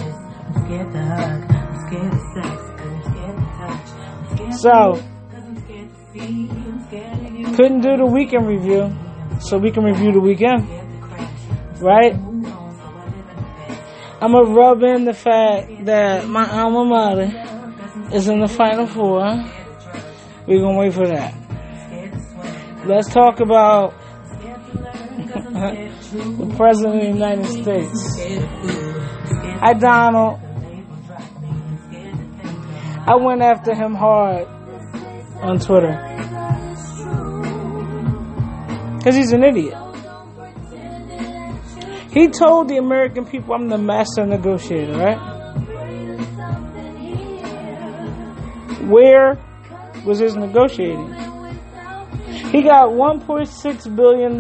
So, 4.59 5.01
couldn't 7.55 7.83
do 7.83 7.99
the 7.99 8.11
weekend 8.13 8.49
review, 8.49 8.93
so 9.39 9.57
we 9.57 9.71
can 9.71 9.85
review 9.85 10.11
the 10.11 10.19
weekend, 10.19 10.69
right? 11.81 12.15
I'm 14.21 14.33
gonna 14.33 14.51
rub 14.51 14.83
in 14.83 15.05
the 15.05 15.15
fact 15.15 15.85
that 15.85 16.27
my 16.27 16.51
alma 16.51 16.85
mater 16.85 17.31
is 18.13 18.27
in 18.27 18.41
the 18.41 18.49
final 18.49 18.89
four. 18.89 19.21
We're 20.49 20.61
gonna 20.61 20.79
wait 20.79 20.93
for 20.93 21.07
that. 21.07 21.44
Let's 22.87 23.09
talk 23.13 23.41
about 23.41 23.95
the 26.13 26.55
President 26.55 26.97
of 26.97 27.01
the 27.01 27.09
United 27.09 27.47
States. 27.47 28.19
Hi, 29.61 29.73
Donald. 29.73 30.39
I 33.07 33.17
went 33.17 33.41
after 33.41 33.75
him 33.75 33.95
hard 33.95 34.47
on 35.41 35.61
Twitter 35.61 35.97
because 38.99 39.17
he's 39.17 39.33
an 39.33 39.45
idiot. 39.45 39.79
He 42.13 42.29
told 42.29 42.69
the 42.69 42.77
American 42.77 43.25
people, 43.25 43.55
I'm 43.55 43.69
the 43.69 43.79
master 43.79 44.27
negotiator, 44.27 44.93
right? 44.93 45.19
Where 48.89 49.39
was 50.05 50.19
his 50.19 50.37
negotiating? 50.37 51.34
He 52.55 52.63
got 52.63 52.91
$1.6 52.91 53.97
billion 53.97 54.39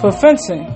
for 0.00 0.10
fencing. 0.10 0.66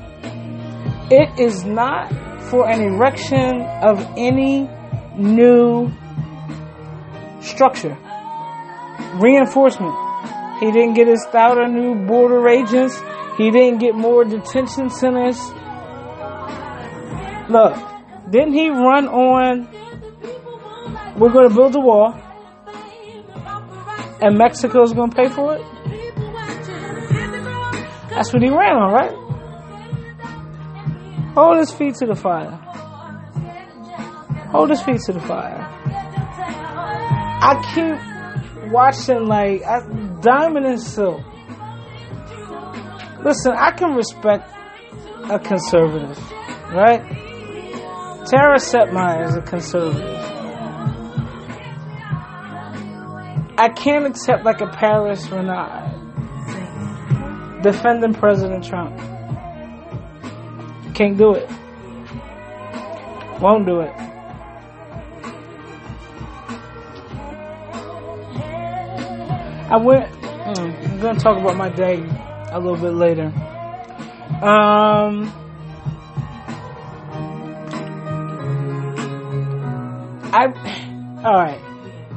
It 1.11 1.41
is 1.41 1.65
not 1.65 2.09
for 2.51 2.71
an 2.71 2.81
erection 2.81 3.61
of 3.83 3.99
any 4.17 4.71
new 5.19 5.91
structure. 7.41 7.99
Reinforcement. 9.21 9.93
He 10.61 10.71
didn't 10.71 10.95
get 10.95 11.09
his 11.09 11.27
thousand 11.33 11.75
new 11.75 12.07
border 12.07 12.49
agents. 12.49 13.03
He 13.37 13.51
didn't 13.51 13.79
get 13.79 13.97
more 13.97 14.23
detention 14.23 14.89
centers. 14.89 15.41
Look, 17.51 17.77
didn't 18.31 18.53
he 18.53 18.69
run 18.69 19.09
on, 19.09 19.67
we're 21.19 21.33
going 21.33 21.49
to 21.49 21.55
build 21.57 21.75
a 21.75 21.81
wall 21.81 22.21
and 24.21 24.39
Mexico's 24.39 24.93
going 24.93 25.11
to 25.11 25.17
pay 25.17 25.29
for 25.29 25.57
it? 25.57 25.63
That's 28.11 28.33
what 28.33 28.43
he 28.43 28.49
ran 28.49 28.77
on, 28.77 28.93
right? 28.93 29.15
Hold 31.35 31.59
his 31.59 31.73
feet 31.73 31.97
to 31.97 32.07
the 32.07 32.15
fire. 32.15 32.51
Hold 34.53 34.71
his 34.71 34.81
feet 34.83 35.01
to 35.07 35.13
the 35.13 35.21
fire. 35.21 35.59
I 37.47 37.61
keep 37.75 38.71
watching 38.73 39.27
like 39.27 39.63
I, 39.65 39.81
Diamond 40.21 40.65
and 40.67 40.81
Silk. 40.81 41.21
Listen, 43.25 43.53
I 43.53 43.73
can 43.73 43.95
respect 43.97 44.49
a 45.31 45.39
conservative, 45.39 46.19
right? 46.73 47.03
Tara 48.27 48.59
Setmayer 48.59 49.29
is 49.29 49.37
a 49.37 49.43
conservative. 49.43 50.24
I 53.57 53.69
can't 53.69 54.05
accept 54.05 54.45
like 54.45 54.61
a 54.61 54.67
Paris 54.67 55.29
Dennard 55.29 56.03
defending 57.63 58.13
President 58.13 58.65
Trump. 58.65 58.99
Can't 60.95 61.17
do 61.17 61.35
it. 61.35 61.49
Won't 63.41 63.65
do 63.67 63.81
it. 63.81 63.93
I 69.71 69.77
went. 69.77 70.13
mm, 70.13 70.59
I'm 70.59 71.01
gonna 71.01 71.21
talk 71.21 71.39
about 71.39 71.57
my 71.57 71.69
day 71.69 72.05
a 72.51 72.59
little 72.59 72.77
bit 72.77 72.95
later. 72.95 73.27
Um, 74.43 75.33
I. 80.33 80.53
All 81.25 81.35
right. 81.35 81.61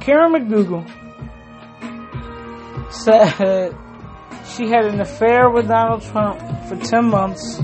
Karen 0.01 0.33
McDougal 0.33 1.06
said 2.89 3.75
she 4.55 4.69
had 4.69 4.85
an 4.85 5.01
affair 5.01 5.49
with 5.49 5.67
Donald 5.67 6.01
Trump 6.03 6.39
for 6.67 6.75
10 6.75 7.05
months. 7.05 7.59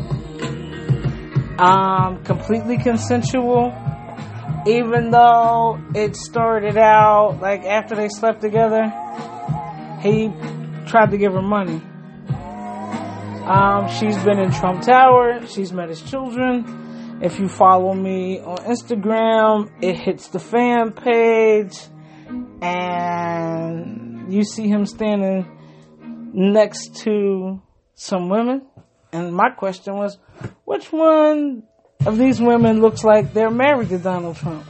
Um, 1.57 2.23
completely 2.23 2.77
consensual. 2.77 3.73
Even 4.65 5.12
though 5.12 5.79
it 5.93 6.15
started 6.15 6.77
out 6.77 7.39
like 7.41 7.63
after 7.63 7.95
they 7.95 8.09
slept 8.09 8.41
together, 8.41 8.83
he 10.01 10.29
tried 10.86 11.12
to 11.12 11.17
give 11.17 11.33
her 11.33 11.41
money. 11.41 11.81
Um, 13.45 13.89
she's 13.89 14.17
been 14.23 14.39
in 14.39 14.51
Trump 14.51 14.83
Tower. 14.83 15.45
She's 15.47 15.73
met 15.73 15.89
his 15.89 16.01
children. 16.01 17.19
If 17.21 17.39
you 17.39 17.47
follow 17.47 17.93
me 17.93 18.39
on 18.39 18.57
Instagram, 18.57 19.69
it 19.81 19.97
hits 19.97 20.27
the 20.29 20.39
fan 20.39 20.91
page 20.91 21.77
and 22.62 24.12
you 24.29 24.43
see 24.43 24.67
him 24.67 24.86
standing 24.86 25.45
next 26.33 26.95
to 27.03 27.62
some 27.95 28.29
women. 28.29 28.65
And 29.12 29.33
my 29.33 29.49
question 29.49 29.95
was, 29.95 30.17
which 30.65 30.91
one 30.91 31.63
of 32.05 32.17
these 32.17 32.41
women 32.41 32.81
looks 32.81 33.03
like 33.03 33.33
they're 33.33 33.51
married 33.51 33.89
to 33.89 33.99
Donald 33.99 34.38
Trump? 34.38 34.65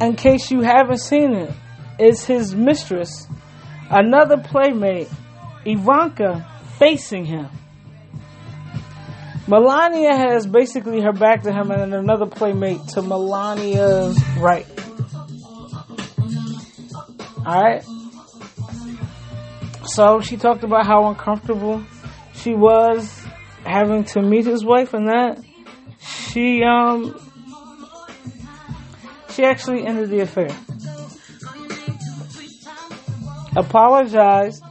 In 0.00 0.14
case 0.14 0.50
you 0.50 0.60
haven't 0.60 0.98
seen 0.98 1.32
it, 1.32 1.50
is 1.98 2.24
his 2.24 2.54
mistress, 2.54 3.26
another 3.90 4.36
playmate, 4.36 5.08
Ivanka, 5.64 6.46
facing 6.78 7.24
him. 7.24 7.48
Melania 9.48 10.16
has 10.16 10.46
basically 10.46 11.00
her 11.00 11.12
back 11.12 11.42
to 11.44 11.52
him 11.52 11.70
and 11.70 11.94
another 11.94 12.26
playmate 12.26 12.80
to 12.88 13.02
Melania's 13.02 14.22
right. 14.38 14.66
Alright? 17.46 17.84
So 19.84 20.20
she 20.20 20.36
talked 20.36 20.64
about 20.64 20.84
how 20.84 21.06
uncomfortable 21.06 21.84
she 22.34 22.54
was 22.54 23.24
having 23.64 24.02
to 24.04 24.22
meet 24.22 24.46
his 24.46 24.64
wife 24.64 24.94
and 24.94 25.08
that. 25.08 25.38
She, 26.00 26.62
um, 26.64 27.14
she 29.30 29.44
actually 29.44 29.86
ended 29.86 30.10
the 30.10 30.20
affair. 30.20 30.48
Apologized 33.56 34.62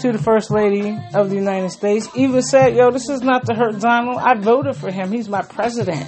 to 0.00 0.12
the 0.12 0.18
First 0.18 0.50
Lady 0.50 0.96
of 1.14 1.30
the 1.30 1.36
United 1.36 1.70
States. 1.70 2.06
Even 2.14 2.42
said, 2.42 2.76
yo, 2.76 2.90
this 2.90 3.08
is 3.08 3.22
not 3.22 3.46
to 3.46 3.54
hurt 3.54 3.80
Donald. 3.80 4.18
I 4.18 4.34
voted 4.34 4.76
for 4.76 4.90
him. 4.90 5.10
He's 5.10 5.28
my 5.28 5.42
president. 5.42 6.06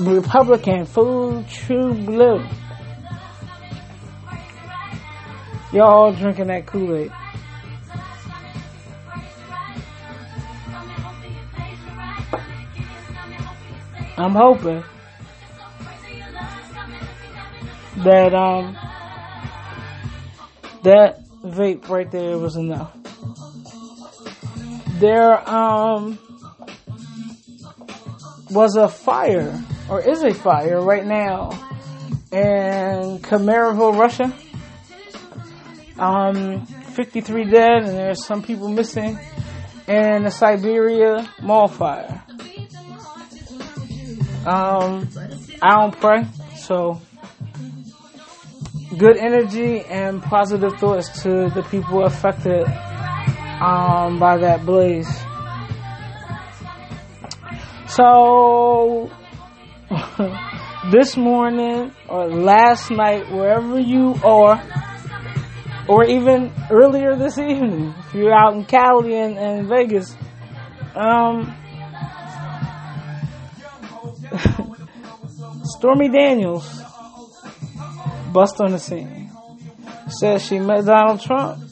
Republican, 0.00 0.86
full 0.86 1.44
true 1.44 1.92
blue. 1.92 2.44
Y'all 5.76 5.88
all 5.88 6.12
drinking 6.14 6.46
that 6.46 6.64
Kool-Aid. 6.64 7.12
I'm 14.16 14.32
hoping 14.32 14.82
that 17.98 18.32
um 18.32 18.74
that 20.82 21.22
vape 21.44 21.90
right 21.90 22.10
there 22.10 22.38
was 22.38 22.56
enough. 22.56 22.96
There 24.98 25.46
um 25.46 26.18
was 28.50 28.76
a 28.76 28.88
fire 28.88 29.62
or 29.90 30.00
is 30.00 30.22
a 30.22 30.32
fire 30.32 30.80
right 30.80 31.04
now 31.04 31.50
in 32.32 33.18
Khmeroville, 33.18 33.98
Russia. 33.98 34.34
Um 35.98 36.66
53 36.66 37.50
dead 37.50 37.82
and 37.84 37.98
there's 37.98 38.24
some 38.24 38.42
people 38.42 38.68
missing 38.68 39.18
And 39.86 40.26
the 40.26 40.30
Siberia 40.30 41.28
mall 41.42 41.68
fire. 41.68 42.22
Um, 44.46 45.08
I 45.60 45.74
don't 45.74 46.00
pray, 46.00 46.24
so 46.56 47.00
good 48.96 49.16
energy 49.16 49.80
and 49.80 50.22
positive 50.22 50.74
thoughts 50.78 51.22
to 51.22 51.50
the 51.50 51.66
people 51.70 52.04
affected 52.04 52.64
um, 53.60 54.18
by 54.18 54.36
that 54.38 54.64
blaze. 54.64 55.08
So 57.88 59.10
this 60.92 61.16
morning 61.16 61.92
or 62.08 62.28
last 62.28 62.90
night, 62.90 63.30
wherever 63.32 63.78
you 63.80 64.14
are, 64.24 64.62
or 65.88 66.04
even 66.04 66.52
earlier 66.70 67.14
this 67.16 67.38
evening, 67.38 67.94
if 67.98 68.14
you're 68.14 68.34
out 68.34 68.54
in 68.54 68.64
Cali 68.64 69.16
and, 69.16 69.38
and 69.38 69.68
Vegas, 69.68 70.16
um, 70.94 71.56
Stormy 75.64 76.08
Daniels 76.08 76.82
bust 78.32 78.60
on 78.60 78.72
the 78.72 78.78
scene. 78.78 79.30
Says 80.08 80.44
she 80.44 80.58
met 80.58 80.84
Donald 80.84 81.20
Trump. 81.20 81.62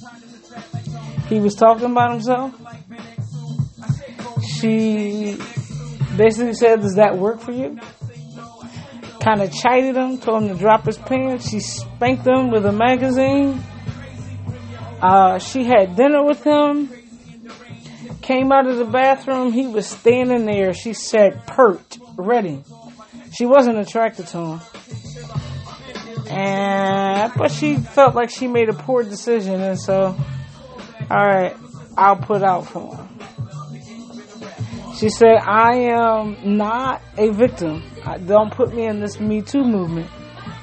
He 1.29 1.41
was 1.41 1.55
talking 1.55 1.91
about 1.91 2.13
himself. 2.13 2.55
She 4.43 5.37
basically 6.17 6.55
said, 6.55 6.81
Does 6.81 6.95
that 6.95 7.17
work 7.17 7.41
for 7.41 7.53
you? 7.53 7.79
Kind 9.21 9.41
of 9.41 9.53
chided 9.53 9.97
him, 9.97 10.19
told 10.19 10.43
him 10.43 10.49
to 10.51 10.55
drop 10.55 10.85
his 10.85 10.99
pants. 10.99 11.49
She 11.49 11.61
spanked 11.61 12.27
him 12.27 12.51
with 12.51 12.67
a 12.67 12.73
magazine. 12.73 13.63
Uh, 15.05 15.39
she 15.39 15.65
had 15.65 15.97
dinner 15.97 16.25
with 16.25 16.43
him. 16.43 16.89
Came 18.23 18.51
out 18.51 18.67
of 18.67 18.79
the 18.79 18.87
bathroom. 18.87 19.53
He 19.53 19.67
was 19.67 19.87
standing 19.87 20.47
there. 20.47 20.73
She 20.73 20.95
said, 20.95 21.47
pert, 21.47 21.99
ready. 22.17 22.65
She 23.37 23.45
wasn't 23.45 23.77
attracted 23.79 24.29
to 24.29 24.39
him. 24.39 24.61
And, 26.31 27.33
but 27.37 27.51
she 27.51 27.77
felt 27.77 28.15
like 28.15 28.31
she 28.31 28.47
made 28.47 28.71
a 28.71 28.73
poor 28.73 29.03
decision. 29.03 29.61
And 29.61 29.79
so, 29.79 30.17
alright, 31.11 31.55
I'll 31.99 32.17
put 32.17 32.43
out 32.43 32.67
for 32.67 32.97
him. 32.97 33.09
She 34.97 35.11
said, 35.11 35.37
I 35.37 35.91
am 35.91 36.57
not 36.57 37.03
a 37.19 37.31
victim. 37.31 37.83
Don't 38.25 38.51
put 38.51 38.75
me 38.75 38.87
in 38.87 39.01
this 39.01 39.21
Me 39.21 39.43
Too 39.43 39.65
movement. 39.65 40.09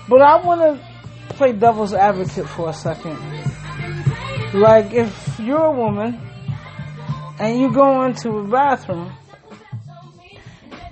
But 0.10 0.24
I 0.24 0.44
want 0.44 0.62
to 0.62 1.36
play 1.36 1.52
devil's 1.52 1.94
advocate 1.94 2.48
for 2.48 2.70
a 2.70 2.74
second. 2.74 3.20
Like, 4.54 4.92
if 4.92 5.40
you're 5.40 5.64
a 5.64 5.72
woman 5.72 6.20
and 7.40 7.60
you 7.60 7.72
go 7.72 8.04
into 8.04 8.32
a 8.32 8.48
bathroom 8.48 9.14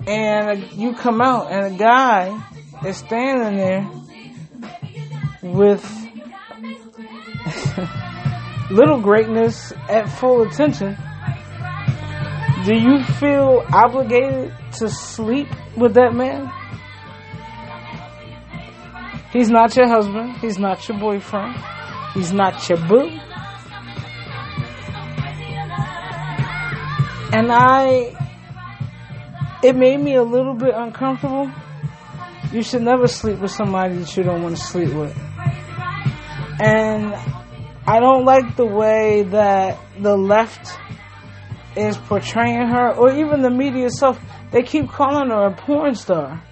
and 0.07 0.71
you 0.71 0.95
come 0.95 1.21
out 1.21 1.51
and 1.51 1.75
a 1.75 1.77
guy 1.77 2.41
is 2.85 2.97
standing 2.97 3.57
there 3.57 3.89
with 5.43 5.83
little 8.71 9.01
greatness 9.01 9.73
at 9.89 10.09
full 10.09 10.43
attention, 10.43 10.95
do 12.65 12.75
you 12.75 13.03
feel 13.03 13.65
obligated 13.73 14.53
to 14.77 14.89
sleep 14.89 15.49
with 15.75 15.95
that 15.95 16.13
man? 16.13 16.49
He's 19.33 19.49
not 19.49 19.75
your 19.75 19.87
husband. 19.87 20.37
He's 20.37 20.57
not 20.57 20.87
your 20.87 20.97
boyfriend. 20.97 21.57
He's 22.13 22.31
not 22.31 22.69
your 22.69 22.77
boo. 22.87 23.19
And 27.31 27.51
I, 27.51 28.15
it 29.63 29.75
made 29.75 29.99
me 29.99 30.15
a 30.15 30.23
little 30.23 30.55
bit 30.55 30.73
uncomfortable. 30.75 31.51
You 32.51 32.63
should 32.63 32.81
never 32.81 33.07
sleep 33.07 33.39
with 33.39 33.51
somebody 33.51 33.97
that 33.97 34.17
you 34.17 34.23
don't 34.23 34.41
want 34.41 34.57
to 34.57 34.61
sleep 34.61 34.93
with. 34.93 35.15
And 36.61 37.13
I 37.85 37.99
don't 37.99 38.25
like 38.25 38.55
the 38.55 38.65
way 38.65 39.23
that 39.23 39.79
the 39.99 40.17
left 40.17 40.77
is 41.75 41.97
portraying 41.97 42.67
her, 42.67 42.93
or 42.95 43.11
even 43.11 43.41
the 43.41 43.51
media 43.51 43.85
itself. 43.85 44.19
They 44.51 44.63
keep 44.63 44.89
calling 44.89 45.29
her 45.29 45.45
a 45.45 45.55
porn 45.55 45.93
star. 45.93 46.43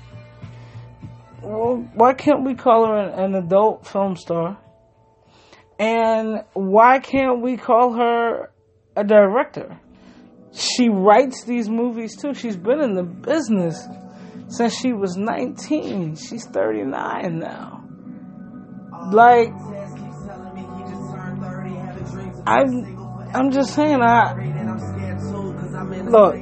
Well, 1.42 1.90
why 1.96 2.14
can't 2.14 2.46
we 2.46 2.54
call 2.56 2.86
her 2.88 2.98
an, 2.98 3.36
an 3.36 3.44
adult 3.44 3.88
film 3.88 4.16
star? 4.16 4.60
And 5.80 6.44
why 6.54 7.00
can't 7.00 7.42
we 7.42 7.58
call 7.58 7.94
her 7.94 8.52
a 8.96 9.04
director? 9.04 9.80
She 10.58 10.90
writes 10.90 11.44
these 11.44 11.70
movies 11.70 12.18
too. 12.18 12.34
She's 12.34 12.58
been 12.58 12.82
in 12.82 12.96
the 12.96 13.04
business 13.04 13.88
since 14.48 14.76
she 14.76 14.92
was 14.92 15.16
19. 15.16 16.16
She's 16.16 16.46
39 16.46 17.38
now. 17.38 17.84
Like, 19.12 19.50
I'm, 22.48 22.98
I'm 23.36 23.52
just 23.52 23.76
saying, 23.76 24.02
I, 24.02 24.34
look, 26.10 26.36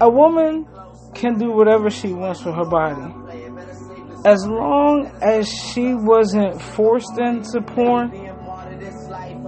a 0.00 0.10
woman 0.10 0.66
can 1.14 1.38
do 1.38 1.52
whatever 1.52 1.88
she 1.88 2.12
wants 2.12 2.44
with 2.44 2.54
her 2.54 2.66
body. 2.66 3.14
As 4.26 4.46
long 4.46 5.10
as 5.22 5.48
she 5.48 5.94
wasn't 5.94 6.60
forced 6.60 7.18
into 7.18 7.62
porn, 7.62 8.10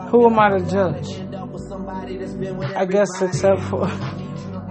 who 0.09 0.27
am 0.27 0.39
I 0.39 0.59
to 0.59 0.71
judge? 0.71 1.30
I 2.43 2.87
guess 2.87 3.21
except 3.21 3.61
for 3.63 3.87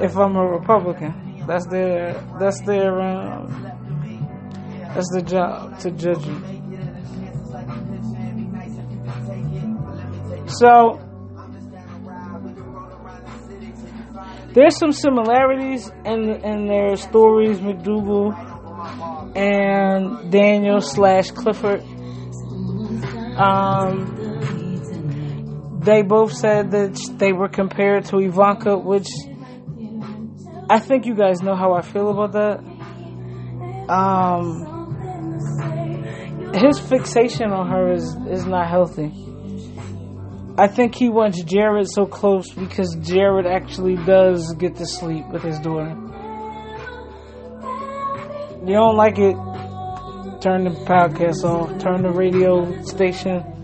if 0.01 0.17
I'm 0.17 0.35
a 0.35 0.45
Republican. 0.45 1.43
That's 1.45 1.67
their 1.67 2.13
that's 2.39 2.61
their 2.61 2.99
um, 2.99 3.63
that's 4.93 5.11
their 5.13 5.21
job 5.21 5.79
to 5.79 5.91
judge 5.91 6.25
you. 6.25 6.41
So 10.47 10.99
there's 14.53 14.77
some 14.77 14.91
similarities 14.91 15.91
in 16.05 16.29
in 16.43 16.67
their 16.67 16.95
stories, 16.95 17.59
McDougal 17.59 18.33
and 19.35 20.31
Daniel 20.31 20.81
slash 20.81 21.29
Clifford. 21.31 21.83
Um, 23.37 24.18
they 25.79 26.01
both 26.01 26.33
said 26.33 26.71
that 26.71 26.99
they 27.17 27.31
were 27.31 27.47
compared 27.47 28.05
to 28.05 28.17
Ivanka, 28.19 28.77
which 28.77 29.07
I 30.69 30.79
think 30.79 31.05
you 31.05 31.15
guys 31.15 31.41
know 31.41 31.55
how 31.55 31.73
I 31.73 31.81
feel 31.81 32.09
about 32.09 32.33
that. 32.33 32.59
Um, 33.89 34.65
his 36.53 36.79
fixation 36.79 37.51
on 37.51 37.69
her 37.69 37.93
is 37.93 38.15
is 38.29 38.45
not 38.45 38.69
healthy. 38.69 39.11
I 40.57 40.67
think 40.67 40.93
he 40.95 41.09
wants 41.09 41.41
Jared 41.43 41.89
so 41.89 42.05
close 42.05 42.51
because 42.51 42.95
Jared 43.01 43.45
actually 43.45 43.95
does 43.95 44.53
get 44.55 44.75
to 44.75 44.85
sleep 44.85 45.25
with 45.29 45.41
his 45.41 45.57
daughter. 45.59 45.95
You 48.65 48.73
don't 48.73 48.97
like 48.97 49.17
it? 49.17 49.35
Turn 50.41 50.65
the 50.65 50.71
podcast 50.85 51.43
off. 51.45 51.79
Turn 51.79 52.03
the 52.03 52.11
radio 52.11 52.81
station. 52.83 53.58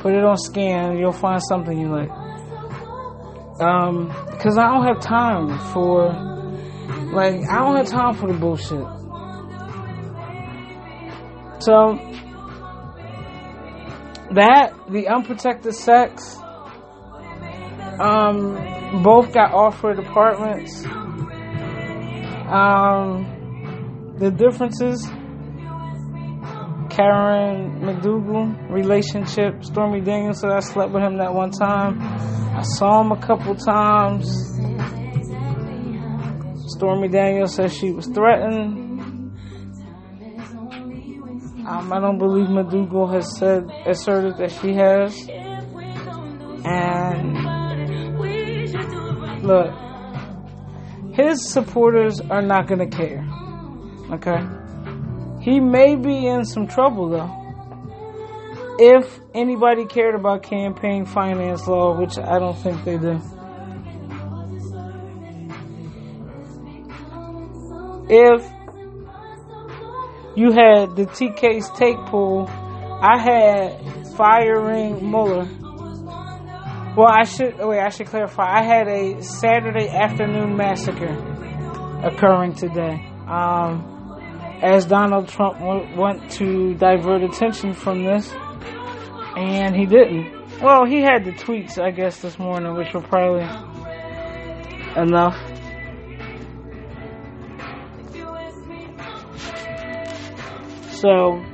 Put 0.00 0.14
it 0.14 0.24
on 0.24 0.36
scan. 0.36 0.98
You'll 0.98 1.12
find 1.12 1.40
something 1.48 1.78
you 1.78 1.88
like. 1.88 2.10
Um, 3.60 4.10
cause 4.38 4.56
I 4.56 4.68
don't 4.68 4.86
have 4.86 5.00
time 5.00 5.58
for, 5.72 6.12
like, 7.12 7.40
I 7.48 7.58
don't 7.58 7.76
have 7.76 7.88
time 7.88 8.14
for 8.14 8.32
the 8.32 8.38
bullshit. 8.38 8.86
So, 11.60 11.98
that, 14.34 14.74
the 14.88 15.08
unprotected 15.08 15.74
sex, 15.74 16.36
um, 17.98 19.02
both 19.02 19.32
got 19.32 19.52
offered 19.52 19.98
apartments. 19.98 20.84
Um, 22.46 24.14
the 24.18 24.30
differences, 24.30 25.10
Karen 26.98 27.80
McDougal 27.80 28.72
relationship, 28.72 29.62
Stormy 29.62 30.00
Daniels 30.00 30.40
said 30.40 30.50
I 30.50 30.58
slept 30.58 30.92
with 30.92 31.04
him 31.04 31.18
that 31.18 31.32
one 31.32 31.52
time. 31.52 32.02
I 32.02 32.62
saw 32.62 33.02
him 33.02 33.12
a 33.12 33.20
couple 33.24 33.54
times. 33.54 34.26
Stormy 36.74 37.06
Daniels 37.06 37.54
says 37.54 37.72
she 37.72 37.92
was 37.92 38.06
threatened. 38.08 38.90
Um, 41.68 41.92
I 41.92 42.00
don't 42.00 42.18
believe 42.18 42.48
McDougal 42.48 43.14
has 43.14 43.38
said 43.38 43.70
asserted 43.86 44.36
that 44.38 44.50
she 44.50 44.74
has. 44.74 45.28
And 46.64 47.38
look, 49.44 49.72
his 51.14 51.48
supporters 51.48 52.20
are 52.22 52.42
not 52.42 52.66
gonna 52.66 52.88
care. 52.88 53.24
Okay? 54.10 54.57
He 55.40 55.60
may 55.60 55.94
be 55.94 56.26
in 56.26 56.44
some 56.44 56.66
trouble 56.66 57.08
though. 57.10 57.34
If 58.80 59.20
anybody 59.34 59.86
cared 59.86 60.14
about 60.14 60.42
campaign 60.42 61.04
finance 61.04 61.66
law, 61.66 61.98
which 61.98 62.18
I 62.18 62.38
don't 62.38 62.56
think 62.56 62.84
they 62.84 62.96
do. 62.96 63.20
If 68.10 68.42
you 70.36 70.52
had 70.52 70.96
the 70.96 71.06
TK's 71.06 71.68
take 71.70 71.98
pool, 72.06 72.46
I 72.48 73.18
had 73.18 74.06
firing 74.16 75.10
Mueller. 75.10 75.48
Well, 76.96 77.08
I 77.08 77.24
should 77.24 77.58
wait. 77.58 77.80
I 77.80 77.90
should 77.90 78.06
clarify. 78.06 78.60
I 78.60 78.62
had 78.62 78.88
a 78.88 79.22
Saturday 79.22 79.88
afternoon 79.88 80.56
massacre. 80.56 81.16
occurring 82.02 82.54
today. 82.54 83.04
Um, 83.26 83.97
as 84.62 84.86
Donald 84.86 85.28
Trump 85.28 85.58
w- 85.58 86.00
went 86.00 86.30
to 86.32 86.74
divert 86.74 87.22
attention 87.22 87.72
from 87.74 88.04
this, 88.04 88.32
and 89.36 89.76
he 89.76 89.86
didn't. 89.86 90.32
Well, 90.60 90.84
he 90.84 91.00
had 91.00 91.24
the 91.24 91.32
tweets, 91.32 91.78
I 91.80 91.90
guess, 91.90 92.20
this 92.20 92.38
morning, 92.38 92.74
which 92.74 92.92
were 92.92 93.00
probably 93.00 93.44
enough. 94.96 95.36
So, 100.90 101.44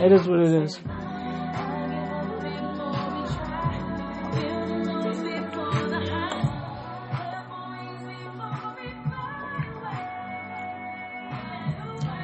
it 0.00 0.12
is 0.12 0.26
what 0.26 0.40
it 0.40 0.62
is. 0.62 0.80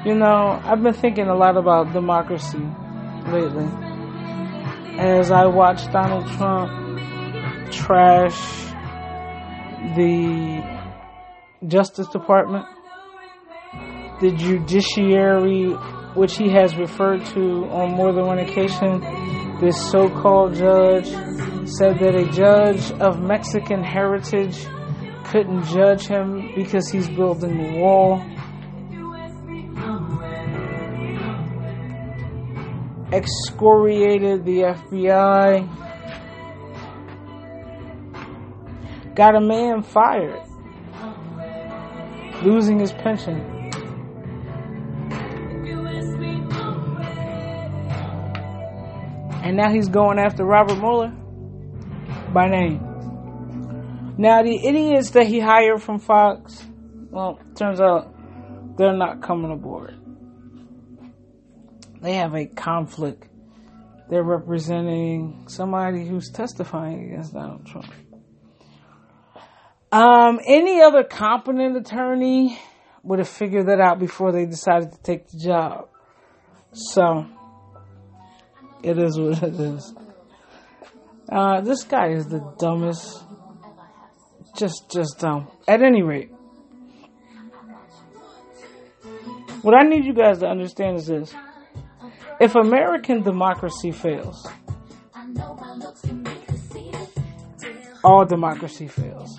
You 0.05 0.17
know, 0.17 0.61
I've 0.65 0.83
been 0.83 0.95
thinking 0.95 1.29
a 1.29 1.35
lot 1.35 1.57
about 1.57 1.93
democracy 1.93 2.59
lately. 3.29 3.69
As 4.99 5.31
I 5.31 5.47
watch 5.47 5.91
Donald 5.93 6.27
Trump 6.33 7.71
trash 7.71 8.37
the 9.95 10.61
Justice 11.69 12.09
Department, 12.09 12.67
the 14.21 14.33
judiciary, 14.33 15.71
which 16.15 16.37
he 16.37 16.49
has 16.51 16.77
referred 16.77 17.25
to 17.27 17.67
on 17.71 17.93
more 17.93 18.13
than 18.13 18.27
one 18.27 18.41
occasion, 18.41 19.01
this 19.61 19.77
so 19.93 20.09
called 20.09 20.55
judge 20.57 21.07
said 21.79 22.01
that 22.01 22.17
a 22.17 22.29
judge 22.33 22.91
of 23.01 23.21
Mexican 23.21 23.85
heritage 23.85 24.67
couldn't 25.27 25.63
judge 25.67 26.09
him 26.09 26.51
because 26.57 26.91
he's 26.91 27.09
building 27.09 27.57
the 27.57 27.79
wall. 27.79 28.21
Excoriated 33.13 34.45
the 34.47 34.63
FBI, 34.63 35.69
got 39.15 39.35
a 39.35 39.41
man 39.41 39.83
fired, 39.83 40.41
losing 42.43 42.79
his 42.79 42.93
pension. 42.93 43.41
And 49.45 49.57
now 49.57 49.71
he's 49.71 49.89
going 49.89 50.19
after 50.19 50.45
Robert 50.45 50.79
Mueller 50.79 51.13
by 52.33 52.49
name. 52.49 52.81
Now, 54.17 54.43
the 54.43 54.57
idiots 54.57 55.11
that 55.11 55.27
he 55.27 55.41
hired 55.41 55.83
from 55.83 55.99
Fox, 55.99 56.65
well, 57.11 57.39
turns 57.57 57.81
out 57.81 58.15
they're 58.79 58.97
not 58.97 59.21
coming 59.21 59.51
aboard 59.51 60.02
they 62.03 62.15
have 62.15 62.35
a 62.35 62.47
conflict. 62.47 63.29
They're 64.11 64.25
representing 64.25 65.45
somebody 65.49 66.07
who's 66.07 66.31
testifying 66.31 67.05
against 67.13 67.33
Donald 67.33 67.65
Trump. 67.65 67.87
Um, 69.93 70.41
any 70.47 70.83
other 70.83 71.05
competent 71.05 71.77
attorney 71.77 72.59
would 73.05 73.19
have 73.19 73.29
figured 73.29 73.69
that 73.69 73.81
out 73.81 73.99
before 73.99 74.33
they 74.33 74.47
decided 74.47 74.93
to 74.93 75.03
take 75.03 75.29
the 75.29 75.39
job. 75.39 75.89
So, 76.73 77.27
it 78.83 78.99
is 78.99 79.19
what 79.19 79.43
it 79.43 79.55
is. 79.55 79.95
Uh, 81.31 81.61
this 81.61 81.85
guy 81.85 82.09
is 82.09 82.27
the 82.27 82.41
dumbest. 82.59 83.23
Just, 84.57 84.91
just 84.91 85.19
dumb. 85.19 85.51
At 85.69 85.83
any 85.83 86.03
rate, 86.03 86.31
what 89.63 89.75
I 89.75 89.83
need 89.89 90.05
you 90.05 90.15
guys 90.15 90.41
to 90.41 90.47
understand 90.47 90.97
is 90.97 91.07
this. 91.07 91.35
If 92.41 92.55
American 92.55 93.23
democracy 93.23 93.93
fails, 93.93 94.47
all 98.05 98.25
democracy 98.25 98.89
fails. 98.89 99.39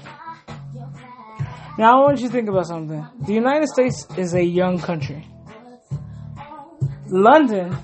Now, 1.77 1.97
I 1.97 2.06
want 2.06 2.19
you 2.19 2.27
to 2.27 2.34
think 2.34 2.49
about 2.49 2.67
something. 2.67 3.06
The 3.25 3.34
United 3.34 3.67
States 3.67 4.08
is 4.17 4.36
a 4.36 4.43
young 4.43 4.77
country. 4.79 5.27
London, 7.08 7.75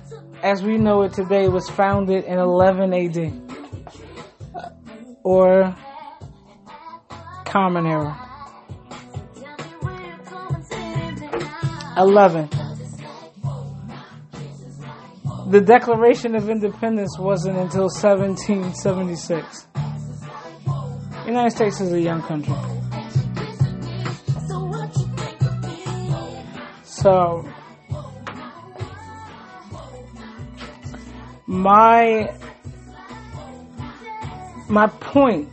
as 0.43 0.63
we 0.63 0.77
know 0.77 1.01
it 1.01 1.13
today, 1.13 1.47
was 1.47 1.69
founded 1.69 2.23
in 2.25 2.37
11 2.37 2.93
AD 2.93 3.33
uh, 4.55 4.69
or 5.23 5.75
Common 7.45 7.85
Era. 7.87 8.25
11 11.97 12.47
the 15.49 15.61
Declaration 15.61 16.35
of 16.35 16.47
Independence 16.47 17.17
wasn't 17.17 17.57
until 17.57 17.89
1776. 17.89 19.67
The 19.73 21.23
United 21.25 21.49
States 21.49 21.81
is 21.81 21.91
a 21.91 21.99
young 21.99 22.21
country. 22.21 22.53
So, 26.83 27.49
my 31.47 32.31
my 34.69 34.85
point 34.85 35.49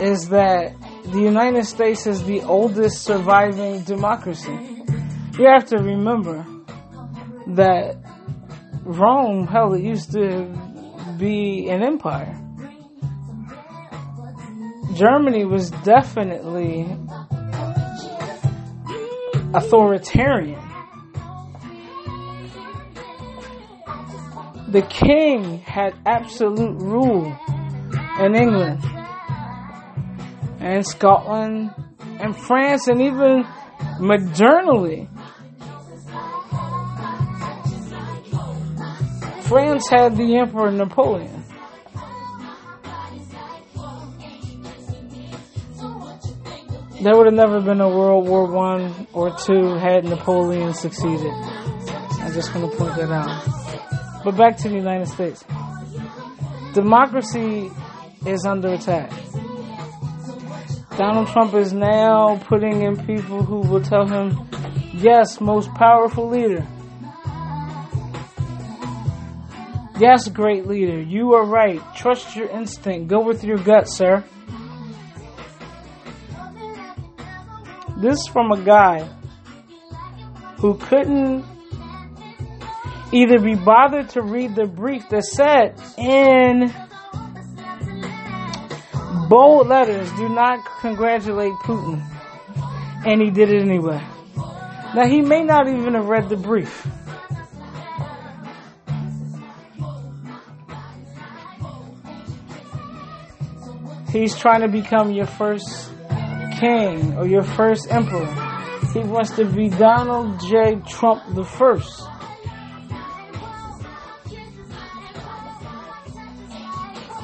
is 0.00 0.28
that 0.28 0.74
the 1.06 1.20
United 1.20 1.64
States 1.64 2.06
is 2.06 2.24
the 2.24 2.42
oldest 2.42 3.02
surviving 3.02 3.84
democracy. 3.84 4.84
You 5.38 5.46
have 5.46 5.66
to 5.68 5.78
remember 5.78 6.44
that 7.46 8.01
Rome, 8.84 9.46
hell, 9.46 9.74
it 9.74 9.82
used 9.82 10.12
to 10.12 10.46
be 11.18 11.68
an 11.68 11.82
empire. 11.82 12.38
Germany 14.94 15.44
was 15.44 15.70
definitely 15.84 16.86
authoritarian. 19.54 20.60
The 24.68 24.82
king 24.82 25.58
had 25.60 25.94
absolute 26.06 26.80
rule 26.80 27.36
in 28.20 28.34
England 28.34 28.82
and 30.60 30.86
Scotland 30.86 31.74
and 32.20 32.36
France 32.36 32.88
and 32.88 33.00
even 33.00 33.44
modernally 34.00 35.08
France 39.52 39.86
had 39.90 40.16
the 40.16 40.38
Emperor 40.38 40.70
Napoleon. 40.70 41.44
There 47.02 47.14
would 47.14 47.26
have 47.26 47.34
never 47.34 47.60
been 47.60 47.82
a 47.82 47.88
World 47.90 48.26
War 48.26 48.50
One 48.50 49.06
or 49.12 49.36
two 49.36 49.74
had 49.74 50.06
Napoleon 50.06 50.72
succeeded. 50.72 51.34
I 51.34 52.30
just 52.32 52.54
want 52.54 52.72
to 52.72 52.78
point 52.78 52.96
that 52.96 53.12
out. 53.12 54.24
But 54.24 54.38
back 54.38 54.56
to 54.58 54.70
the 54.70 54.76
United 54.76 55.08
States. 55.08 55.44
Democracy 56.72 57.70
is 58.24 58.46
under 58.46 58.72
attack. 58.72 59.12
Donald 60.96 61.28
Trump 61.28 61.52
is 61.52 61.74
now 61.74 62.38
putting 62.48 62.80
in 62.80 62.96
people 63.04 63.44
who 63.44 63.58
will 63.68 63.82
tell 63.82 64.06
him, 64.06 64.48
yes, 64.94 65.42
most 65.42 65.68
powerful 65.74 66.26
leader. 66.30 66.66
Yes, 69.98 70.28
great 70.28 70.66
leader, 70.66 71.00
you 71.00 71.34
are 71.34 71.44
right. 71.44 71.80
Trust 71.94 72.34
your 72.34 72.48
instinct. 72.48 73.08
Go 73.08 73.20
with 73.20 73.44
your 73.44 73.58
gut, 73.58 73.88
sir. 73.88 74.24
This 77.98 78.26
from 78.26 78.50
a 78.50 78.60
guy 78.60 79.08
who 80.56 80.76
couldn't 80.76 81.44
either 83.12 83.38
be 83.38 83.54
bothered 83.54 84.08
to 84.10 84.22
read 84.22 84.56
the 84.56 84.66
brief 84.66 85.08
that 85.10 85.24
said 85.24 85.80
in 85.98 86.72
bold 89.28 89.68
letters, 89.68 90.10
do 90.12 90.28
not 90.28 90.64
congratulate 90.80 91.52
Putin. 91.64 92.02
And 93.06 93.20
he 93.20 93.30
did 93.30 93.52
it 93.52 93.62
anyway. 93.62 94.02
Now, 94.94 95.06
he 95.06 95.20
may 95.20 95.42
not 95.42 95.68
even 95.68 95.94
have 95.94 96.06
read 96.06 96.28
the 96.28 96.36
brief. 96.36 96.86
He's 104.12 104.36
trying 104.36 104.60
to 104.60 104.68
become 104.68 105.10
your 105.10 105.26
first 105.26 105.90
king 106.60 107.16
or 107.16 107.26
your 107.26 107.42
first 107.42 107.90
emperor. 107.90 108.26
He 108.92 108.98
wants 108.98 109.30
to 109.36 109.46
be 109.46 109.70
Donald 109.70 110.38
J. 110.40 110.82
Trump 110.86 111.22
the 111.34 111.44
first. 111.44 112.02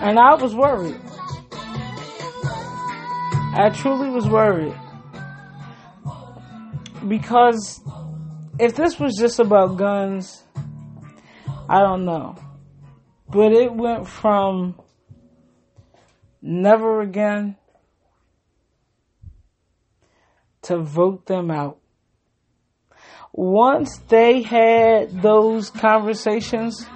And 0.01 0.19
I 0.19 0.35
was 0.37 0.55
worried. 0.55 0.99
I 3.55 3.71
truly 3.75 4.09
was 4.09 4.27
worried. 4.27 4.75
Because 7.07 7.83
if 8.59 8.77
this 8.77 8.99
was 8.99 9.15
just 9.21 9.41
about 9.41 9.77
guns, 9.77 10.43
I 11.69 11.81
don't 11.81 12.07
know. 12.07 12.37
But 13.29 13.53
it 13.53 13.75
went 13.75 14.09
from 14.09 14.81
never 16.43 17.01
again 17.01 17.57
to 20.63 20.79
vote 20.79 21.27
them 21.27 21.51
out. 21.51 21.79
Once 23.33 23.99
they 24.09 24.43
had 24.43 25.23
those 25.23 25.71
conversations 25.71 26.87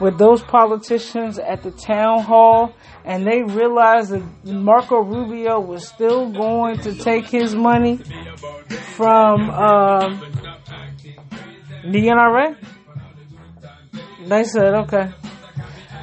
with 0.00 0.18
those 0.18 0.42
politicians 0.42 1.38
at 1.38 1.62
the 1.62 1.70
town 1.70 2.20
hall 2.22 2.72
and 3.04 3.26
they 3.26 3.42
realized 3.42 4.10
that 4.10 4.22
Marco 4.44 5.00
Rubio 5.00 5.60
was 5.60 5.86
still 5.86 6.30
going 6.30 6.78
to 6.78 6.94
take 6.94 7.26
his 7.26 7.54
money 7.54 7.96
from 8.96 9.50
um, 9.50 10.20
the 11.84 12.06
NRA, 12.06 12.56
they 14.26 14.44
said, 14.44 14.74
okay, 14.74 15.10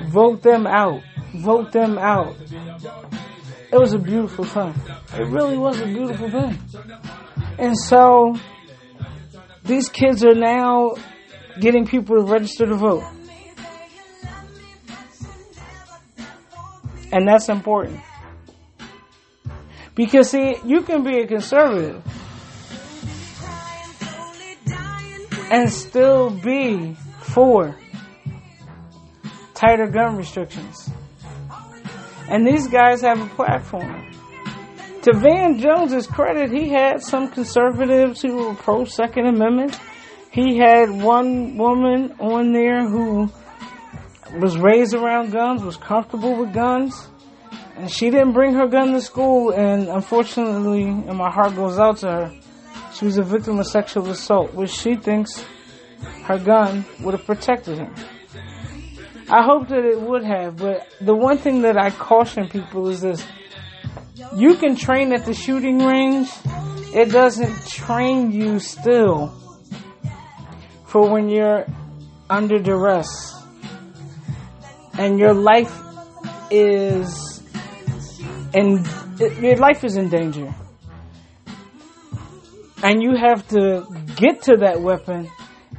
vote 0.08 0.42
them 0.42 0.68
out. 0.68 1.02
Vote 1.36 1.72
them 1.72 1.98
out. 1.98 2.36
It 3.72 3.78
was 3.78 3.94
a 3.94 4.00
beautiful 4.00 4.46
thing. 4.46 4.74
It 5.14 5.28
really 5.28 5.58
was 5.58 5.80
a 5.82 5.86
beautiful 5.86 6.30
thing. 6.30 6.58
And 7.60 7.78
so, 7.78 8.36
these 9.64 9.90
kids 9.90 10.24
are 10.24 10.36
now 10.36 10.96
getting 11.60 11.86
people 11.86 12.16
to 12.16 12.32
register 12.32 12.66
to 12.66 12.76
vote. 12.76 13.04
And 17.12 17.28
that's 17.28 17.50
important. 17.50 18.00
Because 19.96 20.30
see, 20.30 20.58
you 20.64 20.82
can 20.82 21.04
be 21.04 21.20
a 21.20 21.28
conservative 21.28 22.04
and 25.50 25.72
still 25.72 26.30
be 26.30 26.96
for 27.22 27.76
tighter 29.54 29.88
gun 29.88 30.18
restrictions. 30.18 30.90
And 32.30 32.46
these 32.46 32.68
guys 32.68 33.02
have 33.02 33.22
a 33.22 33.36
platform. 33.36 34.12
To 35.04 35.14
Van 35.14 35.58
Jones's 35.60 36.08
credit, 36.08 36.52
he 36.52 36.70
had 36.70 37.02
some 37.02 37.30
conservatives 37.30 38.22
who 38.22 38.36
were 38.36 38.56
pro 38.56 38.84
Second 38.84 39.28
Amendment. 39.28 39.80
He 40.32 40.58
had 40.58 40.92
one 40.92 41.58
woman 41.58 42.14
on 42.20 42.52
there 42.52 42.88
who 42.88 43.30
was 44.42 44.58
raised 44.58 44.94
around 44.94 45.32
guns, 45.32 45.64
was 45.64 45.78
comfortable 45.78 46.36
with 46.36 46.54
guns, 46.54 47.08
and 47.78 47.90
she 47.90 48.10
didn't 48.10 48.34
bring 48.34 48.54
her 48.56 48.68
gun 48.68 48.92
to 48.92 49.02
school. 49.02 49.52
And 49.52 49.88
unfortunately, 49.88 50.84
and 50.84 51.18
my 51.18 51.32
heart 51.32 51.56
goes 51.56 51.80
out 51.80 51.98
to 52.00 52.08
her, 52.08 52.32
she 52.94 53.06
was 53.06 53.18
a 53.18 53.24
victim 53.24 53.60
of 53.60 53.68
sexual 53.68 54.10
assault, 54.10 54.54
which 54.54 54.72
she 54.72 54.96
thinks 54.96 55.46
her 56.24 56.38
gun 56.38 56.86
would 57.02 57.14
have 57.14 57.26
protected 57.26 57.78
him. 57.78 57.94
I 59.30 59.44
hope 59.44 59.68
that 59.70 59.84
it 59.84 60.00
would 60.00 60.24
have, 60.24 60.58
but 60.58 60.88
the 61.02 61.14
one 61.14 61.38
thing 61.38 61.64
that 61.64 61.78
I 61.78 61.92
caution 61.92 62.48
people 62.48 62.88
is 62.88 63.02
this. 63.02 63.26
You 64.34 64.56
can 64.56 64.76
train 64.76 65.12
at 65.14 65.26
the 65.26 65.34
shooting 65.34 65.80
range. 65.80 66.30
It 66.94 67.12
doesn't 67.12 67.68
train 67.68 68.32
you 68.32 68.60
still 68.60 69.38
for 70.86 71.10
when 71.10 71.28
you're 71.28 71.66
under 72.30 72.58
duress 72.60 73.36
and 74.98 75.20
your 75.20 75.34
life 75.34 75.78
is 76.50 77.44
in 78.54 78.86
your 79.40 79.58
life 79.58 79.84
is 79.84 79.98
in 79.98 80.10
danger 80.10 80.54
and 82.84 83.04
you 83.04 83.16
have 83.16 83.48
to 83.50 83.86
get 84.16 84.42
to 84.42 84.58
that 84.58 84.82
weapon 84.82 85.30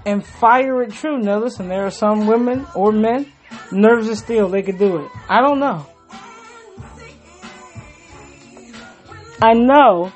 and 0.07 0.25
fire 0.25 0.83
it 0.83 0.93
true 0.93 1.19
now 1.19 1.39
listen 1.39 1.69
there 1.69 1.85
are 1.85 1.91
some 1.91 2.27
women 2.27 2.67
or 2.75 2.93
men 2.93 3.27
nerves 3.73 4.09
of 4.09 4.19
steel 4.19 4.49
they 4.49 4.63
could 4.63 4.79
do 4.79 4.99
it. 4.99 5.11
I 5.29 5.41
don't 5.41 5.59
know. 5.59 5.87
I 9.41 9.55
know 9.55 10.13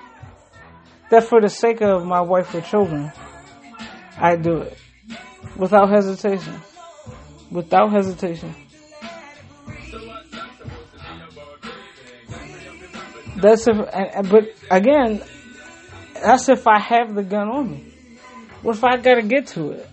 that 1.10 1.24
for 1.24 1.40
the 1.40 1.48
sake 1.48 1.80
of 1.80 2.04
my 2.04 2.20
wife 2.20 2.54
or 2.54 2.60
children 2.60 3.12
i 4.18 4.36
do 4.36 4.58
it. 4.58 4.78
Without 5.56 5.90
hesitation. 5.90 6.60
Without 7.50 7.90
hesitation. 7.90 8.54
That's 13.36 13.66
if, 13.66 14.30
but 14.30 14.44
again, 14.70 15.22
that's 16.14 16.48
if 16.48 16.68
I 16.68 16.78
have 16.78 17.14
the 17.14 17.24
gun 17.24 17.48
on 17.48 17.70
me. 17.72 17.92
What 18.62 18.76
if 18.76 18.84
I 18.84 18.96
gotta 18.98 19.22
get 19.22 19.48
to 19.48 19.72
it? 19.72 19.88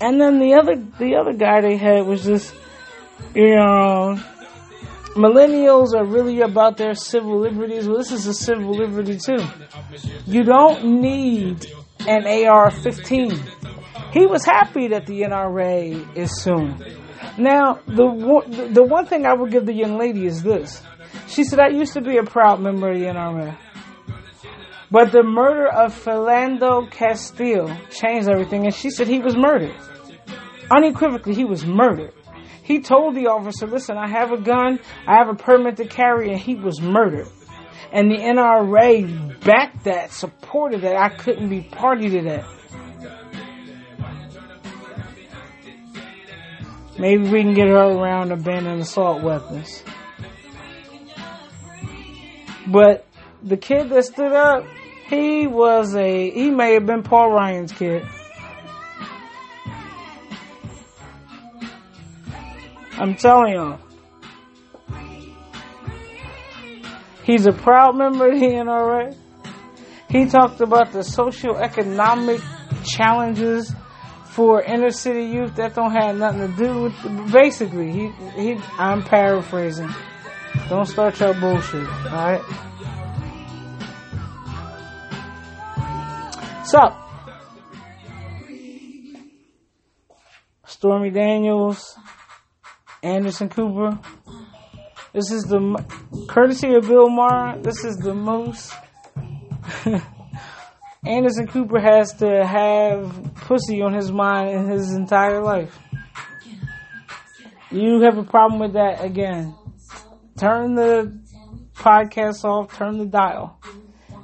And 0.00 0.20
then 0.20 0.40
the 0.40 0.54
other, 0.54 0.74
the 0.98 1.14
other 1.14 1.32
guy 1.32 1.60
they 1.60 1.76
had 1.76 2.06
was 2.06 2.24
just, 2.24 2.52
you 3.34 3.54
uh, 3.54 4.14
know, 4.14 4.22
millennials 5.14 5.94
are 5.94 6.04
really 6.04 6.40
about 6.40 6.76
their 6.76 6.94
civil 6.94 7.40
liberties. 7.40 7.88
Well, 7.88 7.98
this 7.98 8.12
is 8.12 8.26
a 8.26 8.34
civil 8.34 8.72
liberty 8.72 9.18
too. 9.18 9.44
You 10.26 10.44
don't 10.44 11.00
need 11.00 11.66
an 12.06 12.26
AR-15. 12.26 14.12
He 14.12 14.26
was 14.26 14.44
happy 14.44 14.88
that 14.88 15.06
the 15.06 15.22
NRA 15.22 16.16
is 16.16 16.42
soon. 16.42 16.76
Now, 17.38 17.80
the 17.86 18.68
the 18.72 18.82
one 18.82 19.06
thing 19.06 19.26
I 19.26 19.34
would 19.34 19.50
give 19.50 19.66
the 19.66 19.74
young 19.74 19.98
lady 19.98 20.26
is 20.26 20.42
this. 20.42 20.82
She 21.28 21.44
said, 21.44 21.60
I 21.60 21.68
used 21.68 21.92
to 21.94 22.00
be 22.00 22.16
a 22.16 22.24
proud 22.24 22.60
member 22.60 22.90
of 22.90 22.98
the 22.98 23.06
NRA. 23.06 23.56
But 24.90 25.12
the 25.12 25.22
murder 25.22 25.68
of 25.68 25.94
Philando 25.94 26.90
Castile 26.90 27.76
changed 27.90 28.28
everything. 28.28 28.64
And 28.64 28.74
she 28.74 28.90
said 28.90 29.06
he 29.06 29.20
was 29.20 29.36
murdered. 29.36 29.74
Unequivocally, 30.70 31.34
he 31.34 31.44
was 31.44 31.64
murdered. 31.64 32.12
He 32.70 32.78
told 32.78 33.16
the 33.16 33.26
officer, 33.26 33.66
listen, 33.66 33.96
I 33.96 34.06
have 34.06 34.30
a 34.30 34.40
gun, 34.40 34.78
I 35.04 35.16
have 35.16 35.28
a 35.28 35.34
permit 35.34 35.78
to 35.78 35.88
carry, 35.88 36.30
and 36.30 36.38
he 36.38 36.54
was 36.54 36.80
murdered. 36.80 37.26
And 37.90 38.08
the 38.08 38.16
NRA 38.16 39.40
backed 39.44 39.82
that, 39.86 40.12
supported 40.12 40.82
that. 40.82 40.94
I 40.94 41.08
couldn't 41.08 41.48
be 41.48 41.62
party 41.62 42.08
to 42.10 42.22
that. 42.22 42.44
Maybe 46.96 47.28
we 47.28 47.42
can 47.42 47.54
get 47.54 47.66
her 47.66 47.74
around 47.74 48.30
abandoned 48.30 48.82
assault 48.82 49.20
weapons. 49.20 49.82
But 52.68 53.04
the 53.42 53.56
kid 53.56 53.88
that 53.88 54.04
stood 54.04 54.32
up, 54.32 54.64
he 55.08 55.48
was 55.48 55.96
a, 55.96 56.30
he 56.30 56.52
may 56.52 56.74
have 56.74 56.86
been 56.86 57.02
Paul 57.02 57.32
Ryan's 57.32 57.72
kid. 57.72 58.06
I'm 63.00 63.14
telling 63.14 63.54
y'all. 63.54 63.80
He's 67.24 67.46
a 67.46 67.52
proud 67.52 67.96
member 67.96 68.30
of 68.30 68.38
the 68.38 68.46
NRA. 68.46 69.16
He 70.10 70.26
talked 70.26 70.60
about 70.60 70.92
the 70.92 71.02
socio-economic 71.02 72.42
challenges 72.84 73.74
for 74.26 74.62
inner 74.62 74.90
city 74.90 75.24
youth 75.24 75.56
that 75.56 75.74
don't 75.74 75.92
have 75.92 76.18
nothing 76.18 76.54
to 76.54 76.56
do 76.62 76.82
with, 76.82 77.32
basically, 77.32 77.90
he, 77.90 78.08
he, 78.36 78.58
I'm 78.76 79.02
paraphrasing. 79.02 79.88
Don't 80.68 80.84
start 80.84 81.18
your 81.20 81.32
bullshit, 81.32 81.88
alright? 82.04 82.42
So, 86.66 86.80
Stormy 90.66 91.10
Daniels, 91.10 91.96
Anderson 93.02 93.48
Cooper. 93.48 93.98
This 95.12 95.30
is 95.30 95.42
the 95.44 95.84
courtesy 96.28 96.74
of 96.74 96.86
Bill 96.86 97.08
Maher. 97.08 97.58
This 97.60 97.84
is 97.84 97.96
the 97.96 98.14
most. 98.14 98.72
Anderson 101.06 101.46
Cooper 101.46 101.80
has 101.80 102.12
to 102.14 102.46
have 102.46 103.34
pussy 103.34 103.80
on 103.80 103.94
his 103.94 104.12
mind 104.12 104.50
in 104.50 104.68
his 104.68 104.92
entire 104.92 105.42
life. 105.42 105.78
You 107.70 108.02
have 108.02 108.18
a 108.18 108.24
problem 108.24 108.60
with 108.60 108.74
that 108.74 109.02
again. 109.02 109.54
Turn 110.38 110.74
the 110.74 111.18
podcast 111.74 112.44
off, 112.44 112.76
turn 112.76 112.98
the 112.98 113.06
dial. 113.06 113.58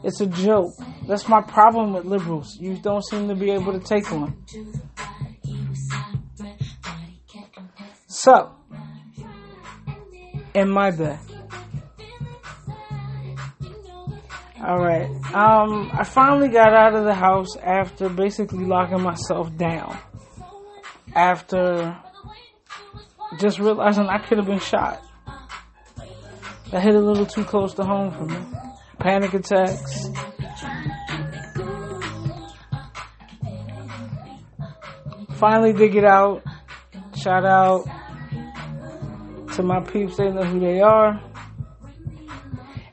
It's 0.05 0.21
a 0.21 0.27
joke. 0.27 0.73
That's 1.09 1.29
my 1.29 1.41
problem 1.41 1.95
with 1.95 2.05
liberals. 2.05 2.59
You 2.61 2.77
don't 2.77 3.05
seem 3.05 3.29
to 3.29 3.35
be 3.35 3.51
able 3.51 3.73
to 3.73 3.81
take 3.81 4.11
one. 4.11 4.37
So, 8.07 8.53
in 10.57 10.71
my 10.71 10.91
bed. 10.91 11.19
Alright. 14.59 15.11
Um, 15.35 15.91
I 15.93 16.03
finally 16.03 16.49
got 16.49 16.73
out 16.73 16.95
of 16.95 17.05
the 17.05 17.15
house 17.15 17.57
after 17.57 18.09
basically 18.09 18.65
locking 18.65 19.03
myself 19.03 19.55
down. 19.57 19.99
After 21.15 21.97
just 23.39 23.59
realizing 23.59 24.07
I 24.07 24.19
could 24.19 24.39
have 24.39 24.47
been 24.47 24.59
shot. 24.59 25.03
That 26.71 26.83
hit 26.83 26.95
a 26.95 27.01
little 27.01 27.27
too 27.27 27.45
close 27.45 27.75
to 27.75 27.85
home 27.85 28.11
for 28.11 28.25
me. 28.25 28.39
panic 28.99 29.35
attacks. 29.35 30.09
Finally 35.35 35.75
did 35.75 35.93
get 35.93 36.05
out. 36.05 36.43
Shout 37.15 37.45
out 37.45 37.87
to 39.57 39.63
my 39.63 39.81
peeps, 39.81 40.19
they 40.19 40.31
know 40.31 40.45
who 40.45 40.61
they 40.61 40.81
are. 40.83 41.19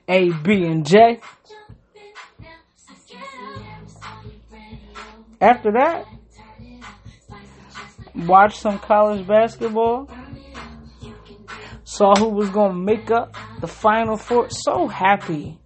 A, 0.08 0.32
B, 0.32 0.64
and 0.64 0.86
J. 0.86 1.20
After 5.42 5.74
that, 5.74 6.06
watched 8.16 8.60
some 8.60 8.80
college 8.80 9.28
basketball. 9.28 10.10
Saw 11.84 12.16
who 12.16 12.30
was 12.30 12.50
gonna 12.50 12.74
make 12.74 13.12
up 13.12 13.36
the 13.60 13.68
final 13.68 14.16
four. 14.16 14.50
So 14.50 14.88
happy 14.88 15.60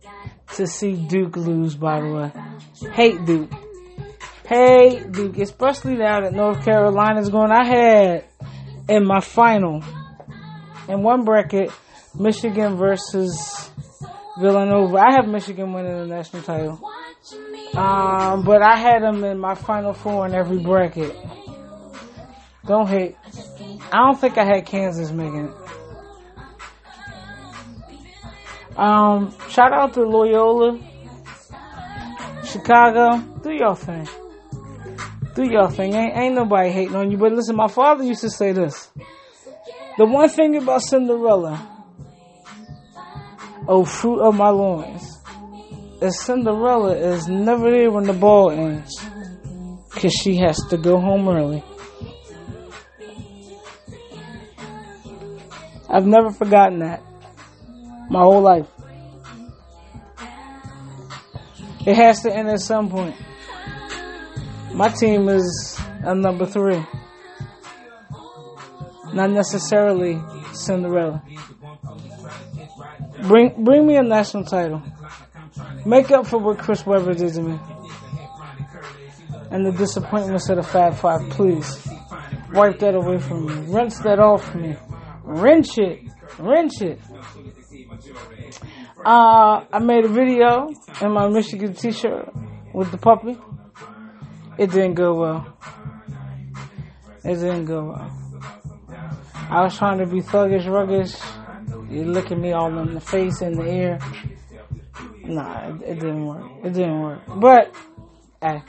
to 0.55 0.65
see 0.65 0.93
Duke 0.93 1.37
lose, 1.37 1.75
by 1.75 2.01
the 2.01 2.07
way. 2.07 2.91
Hate 2.93 3.23
Duke. 3.23 3.51
Hate 4.47 5.11
Duke, 5.11 5.37
especially 5.37 5.95
now 5.95 6.21
that 6.21 6.33
North 6.33 6.65
Carolina's 6.65 7.29
going. 7.29 7.51
I 7.51 7.65
had 7.65 8.25
in 8.89 9.05
my 9.05 9.19
final, 9.19 9.83
in 10.87 11.03
one 11.03 11.23
bracket, 11.23 11.71
Michigan 12.17 12.77
versus 12.77 13.69
Villanova. 14.39 14.97
I 14.97 15.11
have 15.13 15.27
Michigan 15.27 15.73
winning 15.73 15.97
the 15.97 16.05
national 16.05 16.43
title. 16.43 16.81
Um, 17.75 18.43
but 18.43 18.61
I 18.61 18.75
had 18.75 19.01
them 19.01 19.23
in 19.23 19.39
my 19.39 19.55
final 19.55 19.93
four 19.93 20.25
in 20.25 20.33
every 20.33 20.59
bracket. 20.59 21.15
Don't 22.65 22.87
hate. 22.87 23.15
I 23.91 23.97
don't 23.97 24.19
think 24.19 24.37
I 24.37 24.45
had 24.45 24.65
Kansas 24.65 25.11
making 25.11 25.47
it. 25.47 25.53
Um, 28.77 29.33
shout 29.49 29.73
out 29.73 29.93
to 29.93 30.01
Loyola, 30.03 30.79
Chicago. 32.45 33.17
Do 33.41 33.51
your 33.51 33.75
thing. 33.75 34.07
Do 35.33 35.43
your 35.43 35.69
thing. 35.71 35.93
Ain't, 35.93 36.17
ain't 36.17 36.35
nobody 36.35 36.69
hating 36.69 36.95
on 36.95 37.09
you. 37.09 37.17
But 37.17 37.31
listen, 37.31 37.55
my 37.55 37.67
father 37.67 38.03
used 38.03 38.21
to 38.21 38.29
say 38.29 38.51
this. 38.51 38.89
The 39.97 40.05
one 40.05 40.29
thing 40.29 40.55
about 40.57 40.83
Cinderella, 40.83 41.67
oh 43.67 43.83
fruit 43.83 44.19
of 44.19 44.35
my 44.35 44.49
loins, 44.49 45.17
is 46.01 46.19
Cinderella 46.19 46.95
is 46.95 47.27
never 47.27 47.71
there 47.71 47.89
when 47.89 48.03
the 48.03 48.13
ball 48.13 48.51
ends. 48.51 48.93
Cause 49.89 50.13
she 50.13 50.37
has 50.37 50.57
to 50.69 50.77
go 50.77 50.99
home 50.99 51.27
early. 51.27 51.63
I've 55.89 56.05
never 56.05 56.29
forgotten 56.29 56.79
that. 56.79 57.01
My 58.11 58.21
whole 58.21 58.41
life. 58.41 58.67
It 61.87 61.95
has 61.95 62.21
to 62.21 62.31
end 62.31 62.49
at 62.49 62.59
some 62.59 62.89
point. 62.89 63.15
My 64.73 64.89
team 64.89 65.27
is 65.29 65.79
a 66.03 66.13
number 66.13 66.45
three. 66.45 66.85
Not 69.17 69.31
necessarily 69.31 70.21
Cinderella. 70.53 71.23
Bring 73.23 73.63
bring 73.63 73.87
me 73.87 73.95
a 73.95 74.03
national 74.03 74.43
title. 74.43 74.83
Make 75.87 76.11
up 76.11 76.27
for 76.27 76.37
what 76.37 76.59
Chris 76.59 76.85
Webber 76.85 77.15
did 77.15 77.33
to 77.33 77.41
me. 77.41 77.59
And 79.49 79.65
the 79.65 79.71
disappointments 79.71 80.47
of 80.49 80.57
the 80.57 80.61
Fab 80.61 80.93
Five, 80.93 81.31
please. 81.31 81.87
Wipe 82.53 82.77
that 82.77 82.93
away 82.93 83.17
from 83.17 83.47
me. 83.47 83.73
Rinse 83.73 83.97
that 84.01 84.19
off 84.19 84.53
me. 84.53 84.75
Rinse 85.23 85.79
it. 85.79 85.99
Rinse 86.37 86.81
it. 86.83 86.99
Uh, 89.03 89.65
I 89.73 89.79
made 89.79 90.05
a 90.05 90.09
video 90.09 90.69
in 91.01 91.11
my 91.11 91.27
Michigan 91.27 91.73
t-shirt 91.73 92.29
with 92.71 92.91
the 92.91 92.99
puppy. 92.99 93.35
It 94.59 94.69
didn't 94.69 94.93
go 94.93 95.15
well. 95.15 95.57
It 97.23 97.35
didn't 97.35 97.65
go 97.65 97.85
well. 97.85 98.26
I 99.49 99.63
was 99.63 99.77
trying 99.77 99.99
to 99.99 100.05
be 100.05 100.21
thuggish, 100.21 100.65
ruggish. 100.65 101.15
You 101.89 102.05
look 102.05 102.31
at 102.31 102.37
me 102.37 102.51
all 102.51 102.77
in 102.79 102.93
the 102.93 102.99
face, 103.01 103.41
in 103.41 103.53
the 103.53 103.65
ear. 103.65 103.99
Nah, 105.23 105.69
it, 105.69 105.81
it 105.83 105.95
didn't 105.95 106.25
work. 106.25 106.51
It 106.63 106.73
didn't 106.73 107.01
work. 107.01 107.21
But, 107.27 107.73
hey, 108.41 108.61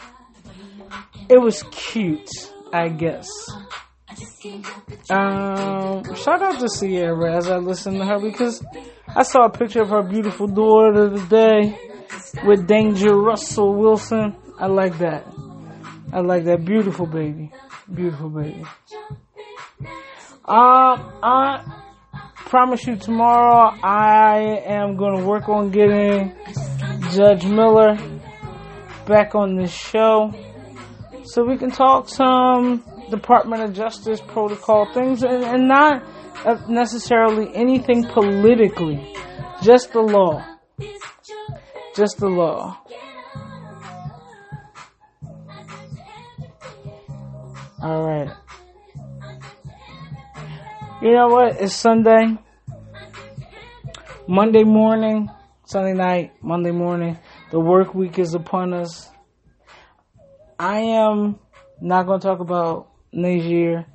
it 1.28 1.38
was 1.38 1.62
cute, 1.70 2.30
I 2.72 2.88
guess. 2.88 3.28
Um, 5.10 6.02
shout 6.14 6.42
out 6.42 6.60
to 6.60 6.68
Ciara 6.68 7.36
as 7.36 7.48
I 7.48 7.56
listened 7.56 7.98
to 7.98 8.06
her 8.06 8.20
because 8.20 8.64
I 9.08 9.22
saw 9.22 9.44
a 9.46 9.50
picture 9.50 9.82
of 9.82 9.90
her 9.90 10.02
beautiful 10.02 10.46
daughter 10.46 11.10
today 11.10 11.78
with 12.44 12.66
Danger 12.66 13.14
Russell 13.16 13.74
Wilson. 13.74 14.36
I 14.58 14.66
like 14.66 14.98
that. 14.98 15.26
I 16.12 16.20
like 16.20 16.44
that 16.44 16.64
beautiful 16.64 17.06
baby, 17.06 17.52
beautiful 17.92 18.30
baby. 18.30 18.64
Um, 20.48 21.12
I 21.22 21.62
promise 22.34 22.86
you 22.86 22.96
tomorrow 22.96 23.78
I 23.82 24.62
am 24.64 24.96
going 24.96 25.20
to 25.20 25.26
work 25.26 25.46
on 25.46 25.70
getting 25.70 26.34
Judge 27.12 27.44
Miller 27.44 27.98
back 29.04 29.34
on 29.34 29.56
this 29.56 29.70
show 29.70 30.32
so 31.24 31.44
we 31.44 31.58
can 31.58 31.70
talk 31.70 32.08
some 32.08 32.82
Department 33.10 33.62
of 33.62 33.74
Justice 33.74 34.22
protocol 34.26 34.90
things 34.94 35.22
and, 35.22 35.44
and 35.44 35.68
not 35.68 36.02
necessarily 36.66 37.54
anything 37.54 38.04
politically, 38.04 39.14
just 39.62 39.92
the 39.92 40.00
law. 40.00 40.42
Just 41.94 42.20
the 42.20 42.28
law. 42.28 42.80
All 47.82 48.02
right. 48.02 48.34
You 51.00 51.12
know 51.12 51.28
what? 51.28 51.60
It's 51.60 51.76
Sunday. 51.76 52.36
Monday 54.26 54.64
morning, 54.64 55.30
Sunday 55.64 55.92
night, 55.92 56.32
Monday 56.42 56.72
morning. 56.72 57.16
The 57.52 57.60
work 57.60 57.94
week 57.94 58.18
is 58.18 58.34
upon 58.34 58.72
us. 58.74 59.08
I 60.58 60.80
am 60.80 61.38
not 61.80 62.06
going 62.06 62.18
to 62.18 62.26
talk 62.26 62.40
about 62.40 62.88
Niger 63.12 63.86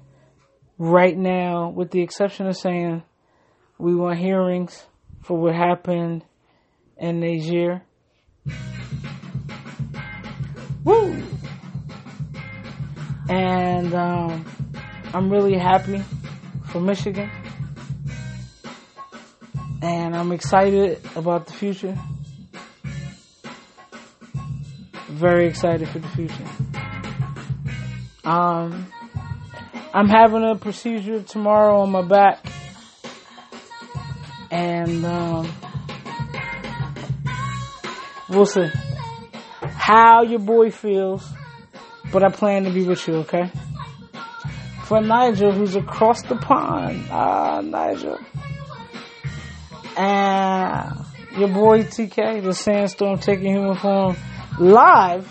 right 0.78 1.18
now, 1.18 1.72
with 1.72 1.92
the 1.92 2.02
exception 2.02 2.48
of 2.48 2.56
saying 2.56 3.04
we 3.78 3.94
want 3.94 4.18
hearings 4.18 4.86
for 5.24 5.38
what 5.38 5.56
happened 5.56 6.24
in 6.98 7.20
Niger. 7.20 7.82
Woo! 10.86 11.22
And 13.28 13.94
um, 13.94 14.46
I'm 15.14 15.30
really 15.30 15.58
happy 15.58 16.02
for 16.74 16.82
Michigan. 16.82 17.30
And 19.84 20.16
I'm 20.16 20.32
excited 20.32 21.00
about 21.16 21.46
the 21.46 21.54
future. 21.54 21.96
Very 25.10 25.46
excited 25.46 25.88
for 25.90 26.00
the 26.00 26.08
future. 26.10 26.48
Um, 28.26 28.92
I'm 29.94 30.10
having 30.10 30.44
a 30.44 30.56
procedure 30.56 31.22
tomorrow 31.22 31.82
on 31.82 31.92
my 31.92 32.02
back. 32.02 32.44
And 34.50 35.06
um, 35.06 35.52
we'll 38.30 38.48
see 38.48 38.68
how 39.62 40.24
your 40.24 40.40
boy 40.40 40.72
feels. 40.72 41.24
But 42.12 42.24
I 42.24 42.30
plan 42.30 42.64
to 42.64 42.72
be 42.72 42.84
with 42.84 43.08
you, 43.08 43.18
okay? 43.18 43.52
For 44.84 45.02
Nigel, 45.02 45.52
who's 45.52 45.76
across 45.76 46.22
the 46.24 46.36
pond. 46.36 47.08
Ah, 47.10 47.62
Nigel. 47.62 48.20
And 49.98 51.06
your 51.38 51.50
boy 51.50 51.84
TK, 51.84 52.44
the 52.44 52.54
Sandstorm 52.54 53.20
taking 53.20 53.54
human 53.54 53.76
form 53.76 54.18
live 54.60 55.28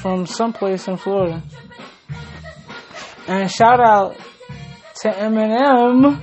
from 0.00 0.26
someplace 0.26 0.88
in 0.88 0.96
Florida. 0.96 1.42
And 3.26 3.50
shout 3.50 3.80
out 3.80 4.16
to 5.02 5.10
Eminem 5.10 6.22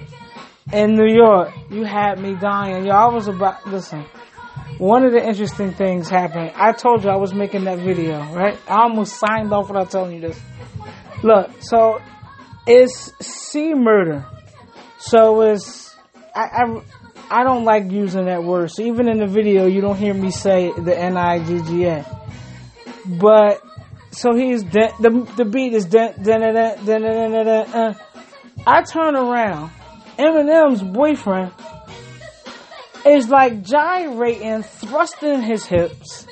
in 0.73 0.95
New 0.95 1.13
York. 1.13 1.53
You 1.69 1.83
had 1.83 2.19
me 2.19 2.35
dying. 2.35 2.85
Y'all 2.85 3.13
was 3.13 3.27
about, 3.27 3.67
listen. 3.67 4.05
One 4.77 5.05
of 5.05 5.13
the 5.13 5.25
interesting 5.25 5.71
things 5.73 6.09
happened. 6.09 6.51
I 6.55 6.73
told 6.73 7.03
you 7.03 7.09
I 7.09 7.15
was 7.15 7.33
making 7.33 7.63
that 7.65 7.79
video, 7.79 8.19
right? 8.33 8.57
I 8.67 8.81
almost 8.81 9.17
signed 9.17 9.53
off 9.53 9.69
without 9.69 9.91
telling 9.91 10.15
you 10.15 10.21
this. 10.21 10.39
Look, 11.25 11.49
so 11.59 11.99
it's 12.67 13.11
C 13.19 13.73
murder. 13.73 14.27
So 14.99 15.41
it's, 15.41 15.95
I, 16.35 16.41
I, 16.41 16.81
I 17.31 17.43
don't 17.43 17.65
like 17.65 17.91
using 17.91 18.25
that 18.25 18.43
word. 18.43 18.69
So 18.69 18.83
even 18.83 19.09
in 19.09 19.17
the 19.17 19.25
video, 19.25 19.65
you 19.65 19.81
don't 19.81 19.97
hear 19.97 20.13
me 20.13 20.29
say 20.29 20.71
the 20.77 20.95
N-I-G-G-A. 20.95 22.05
But, 23.07 23.63
so 24.11 24.35
he's, 24.35 24.61
de- 24.61 24.93
the, 24.99 25.27
the 25.35 25.45
beat 25.45 25.73
is, 25.73 25.85
de- 25.85 26.13
de- 26.15 26.23
de- 26.23 26.53
de- 26.53 26.75
de- 26.85 26.99
de- 26.99 27.29
de- 27.29 27.43
de- 27.43 27.69
uh. 27.75 27.93
I 28.67 28.83
turn 28.83 29.15
around. 29.15 29.71
Eminem's 30.19 30.83
boyfriend 30.83 31.51
is 33.03 33.29
like 33.29 33.63
gyrating, 33.63 34.61
thrusting 34.61 35.41
his 35.41 35.65
hips 35.65 36.27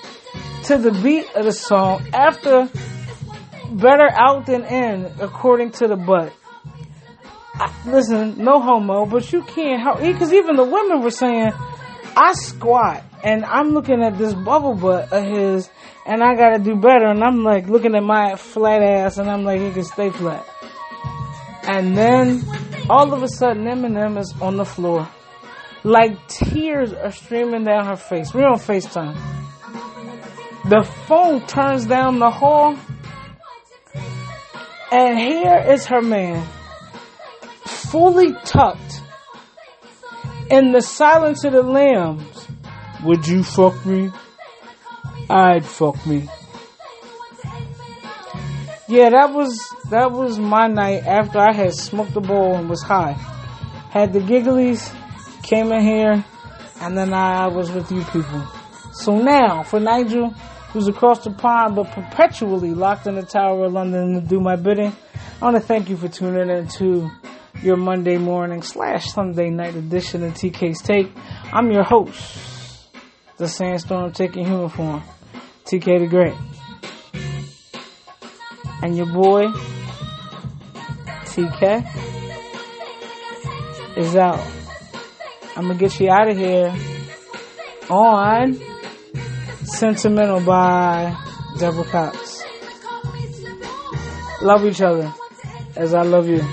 to 0.66 0.78
the 0.78 0.92
beat 1.02 1.26
of 1.36 1.46
the 1.46 1.52
song 1.52 2.06
after 2.14 2.70
better 3.78 4.10
out 4.12 4.46
than 4.46 4.64
in, 4.66 5.12
according 5.20 5.72
to 5.72 5.88
the 5.88 5.96
butt. 5.96 6.34
I, 7.56 7.72
listen, 7.86 8.44
no 8.44 8.60
homo, 8.60 9.06
but 9.06 9.32
you 9.32 9.44
can't 9.44 10.00
because 10.00 10.34
even 10.34 10.56
the 10.56 10.64
women 10.64 11.02
were 11.02 11.12
saying, 11.12 11.52
I 12.16 12.34
squat 12.34 13.04
and 13.24 13.46
I'm 13.46 13.74
looking 13.74 14.04
at 14.04 14.18
this 14.18 14.34
bubble 14.34 14.76
butt 14.76 15.12
of 15.12 15.24
his 15.24 15.70
and 16.06 16.24
I 16.24 16.36
gotta 16.36 16.60
do 16.60 16.76
better 16.76 17.08
and 17.08 17.24
I'm 17.24 17.44
like 17.44 17.68
looking 17.68 17.96
at 17.96 18.04
my 18.04 18.36
flat 18.36 18.82
ass 18.82 19.18
and 19.18 19.30
I'm 19.30 19.44
like, 19.44 19.62
it 19.62 19.74
can 19.74 19.84
stay 19.84 20.10
flat. 20.10 20.46
And 21.64 21.98
then 21.98 22.44
all 22.90 23.14
of 23.14 23.24
a 23.24 23.28
sudden 23.28 23.64
Eminem 23.64 24.20
is 24.20 24.34
on 24.42 24.58
the 24.58 24.66
floor. 24.66 25.08
Like 25.84 26.28
tears 26.28 26.94
are 26.94 27.12
streaming 27.12 27.64
down 27.64 27.86
her 27.86 27.96
face. 27.96 28.34
We're 28.34 28.48
on 28.48 28.60
FaceTime. 28.60 29.16
The 30.70 30.84
phone 31.08 31.46
turns 31.46 31.86
down 31.86 32.20
the 32.20 32.30
hall 32.30 32.78
and 34.94 35.18
here 35.18 35.58
is 35.70 35.88
her 35.88 36.04
man 36.04 36.48
fully 37.66 38.32
tucked 38.46 39.02
in 40.52 40.72
the 40.72 40.82
silence 40.82 41.44
of 41.44 41.54
the 41.54 41.64
lambs. 41.64 42.48
Would 43.04 43.26
you 43.26 43.44
fuck 43.44 43.86
me? 43.88 44.12
I'd 45.32 45.66
fuck 45.66 46.06
me. 46.06 46.30
Yeah, 48.88 49.10
that 49.10 49.34
was 49.34 49.60
that 49.90 50.12
was 50.12 50.38
my 50.38 50.68
night 50.68 51.04
after 51.08 51.40
I 51.40 51.54
had 51.54 51.74
smoked 51.74 52.16
a 52.16 52.22
bowl 52.22 52.56
and 52.56 52.70
was 52.70 52.84
high. 52.84 53.14
Had 53.90 54.14
the 54.14 54.20
gigglies, 54.20 54.94
came 55.42 55.72
in 55.72 55.82
here, 55.82 56.24
and 56.82 56.96
then 56.96 57.14
I 57.14 57.48
was 57.48 57.72
with 57.72 57.92
you 57.92 58.04
people. 58.06 58.48
So 58.92 59.18
now, 59.18 59.64
for 59.64 59.80
Nigel, 59.80 60.36
who's 60.74 60.88
across 60.88 61.24
the 61.24 61.30
pond 61.30 61.76
but 61.76 61.92
perpetually 61.92 62.74
locked 62.74 63.06
in 63.06 63.14
the 63.14 63.22
Tower 63.22 63.66
of 63.66 63.74
London 63.74 64.16
to 64.16 64.22
do 64.22 64.40
my 64.40 64.56
bidding, 64.56 64.92
I 65.40 65.46
want 65.46 65.56
to 65.56 65.62
thank 65.62 65.88
you 65.88 65.96
for 65.96 66.08
tuning 66.08 66.50
in 66.50 66.68
to 66.80 67.12
your 67.62 67.78
Monday 67.78 68.18
morning 68.18 68.64
slash 68.64 69.06
Sunday 69.12 69.52
night 69.52 69.76
edition 69.76 70.24
of 70.24 70.34
TK's 70.34 70.82
Take. 70.82 71.12
I'm 71.54 71.72
your 71.72 71.84
host, 71.84 72.90
the 73.38 73.48
Sandstorm 73.48 74.14
taking 74.14 74.48
human 74.48 74.70
form, 74.70 75.04
TK 75.66 76.00
the 76.00 76.08
Great. 76.08 76.34
And 78.82 78.98
your 78.98 79.14
boy, 79.14 79.46
TK, 81.26 81.88
is 83.96 84.16
out. 84.16 84.44
I'm 85.56 85.68
gonna 85.68 85.76
get 85.76 86.00
you 86.00 86.10
out 86.10 86.30
of 86.30 86.36
here 86.36 86.76
on 87.92 88.73
Sentimental 89.66 90.42
by 90.42 91.16
Deborah 91.60 91.84
Cox. 91.86 92.44
Love 94.42 94.66
each 94.66 94.82
other 94.82 95.14
as 95.76 95.94
I 95.94 96.02
love 96.04 96.28
you. 96.28 96.44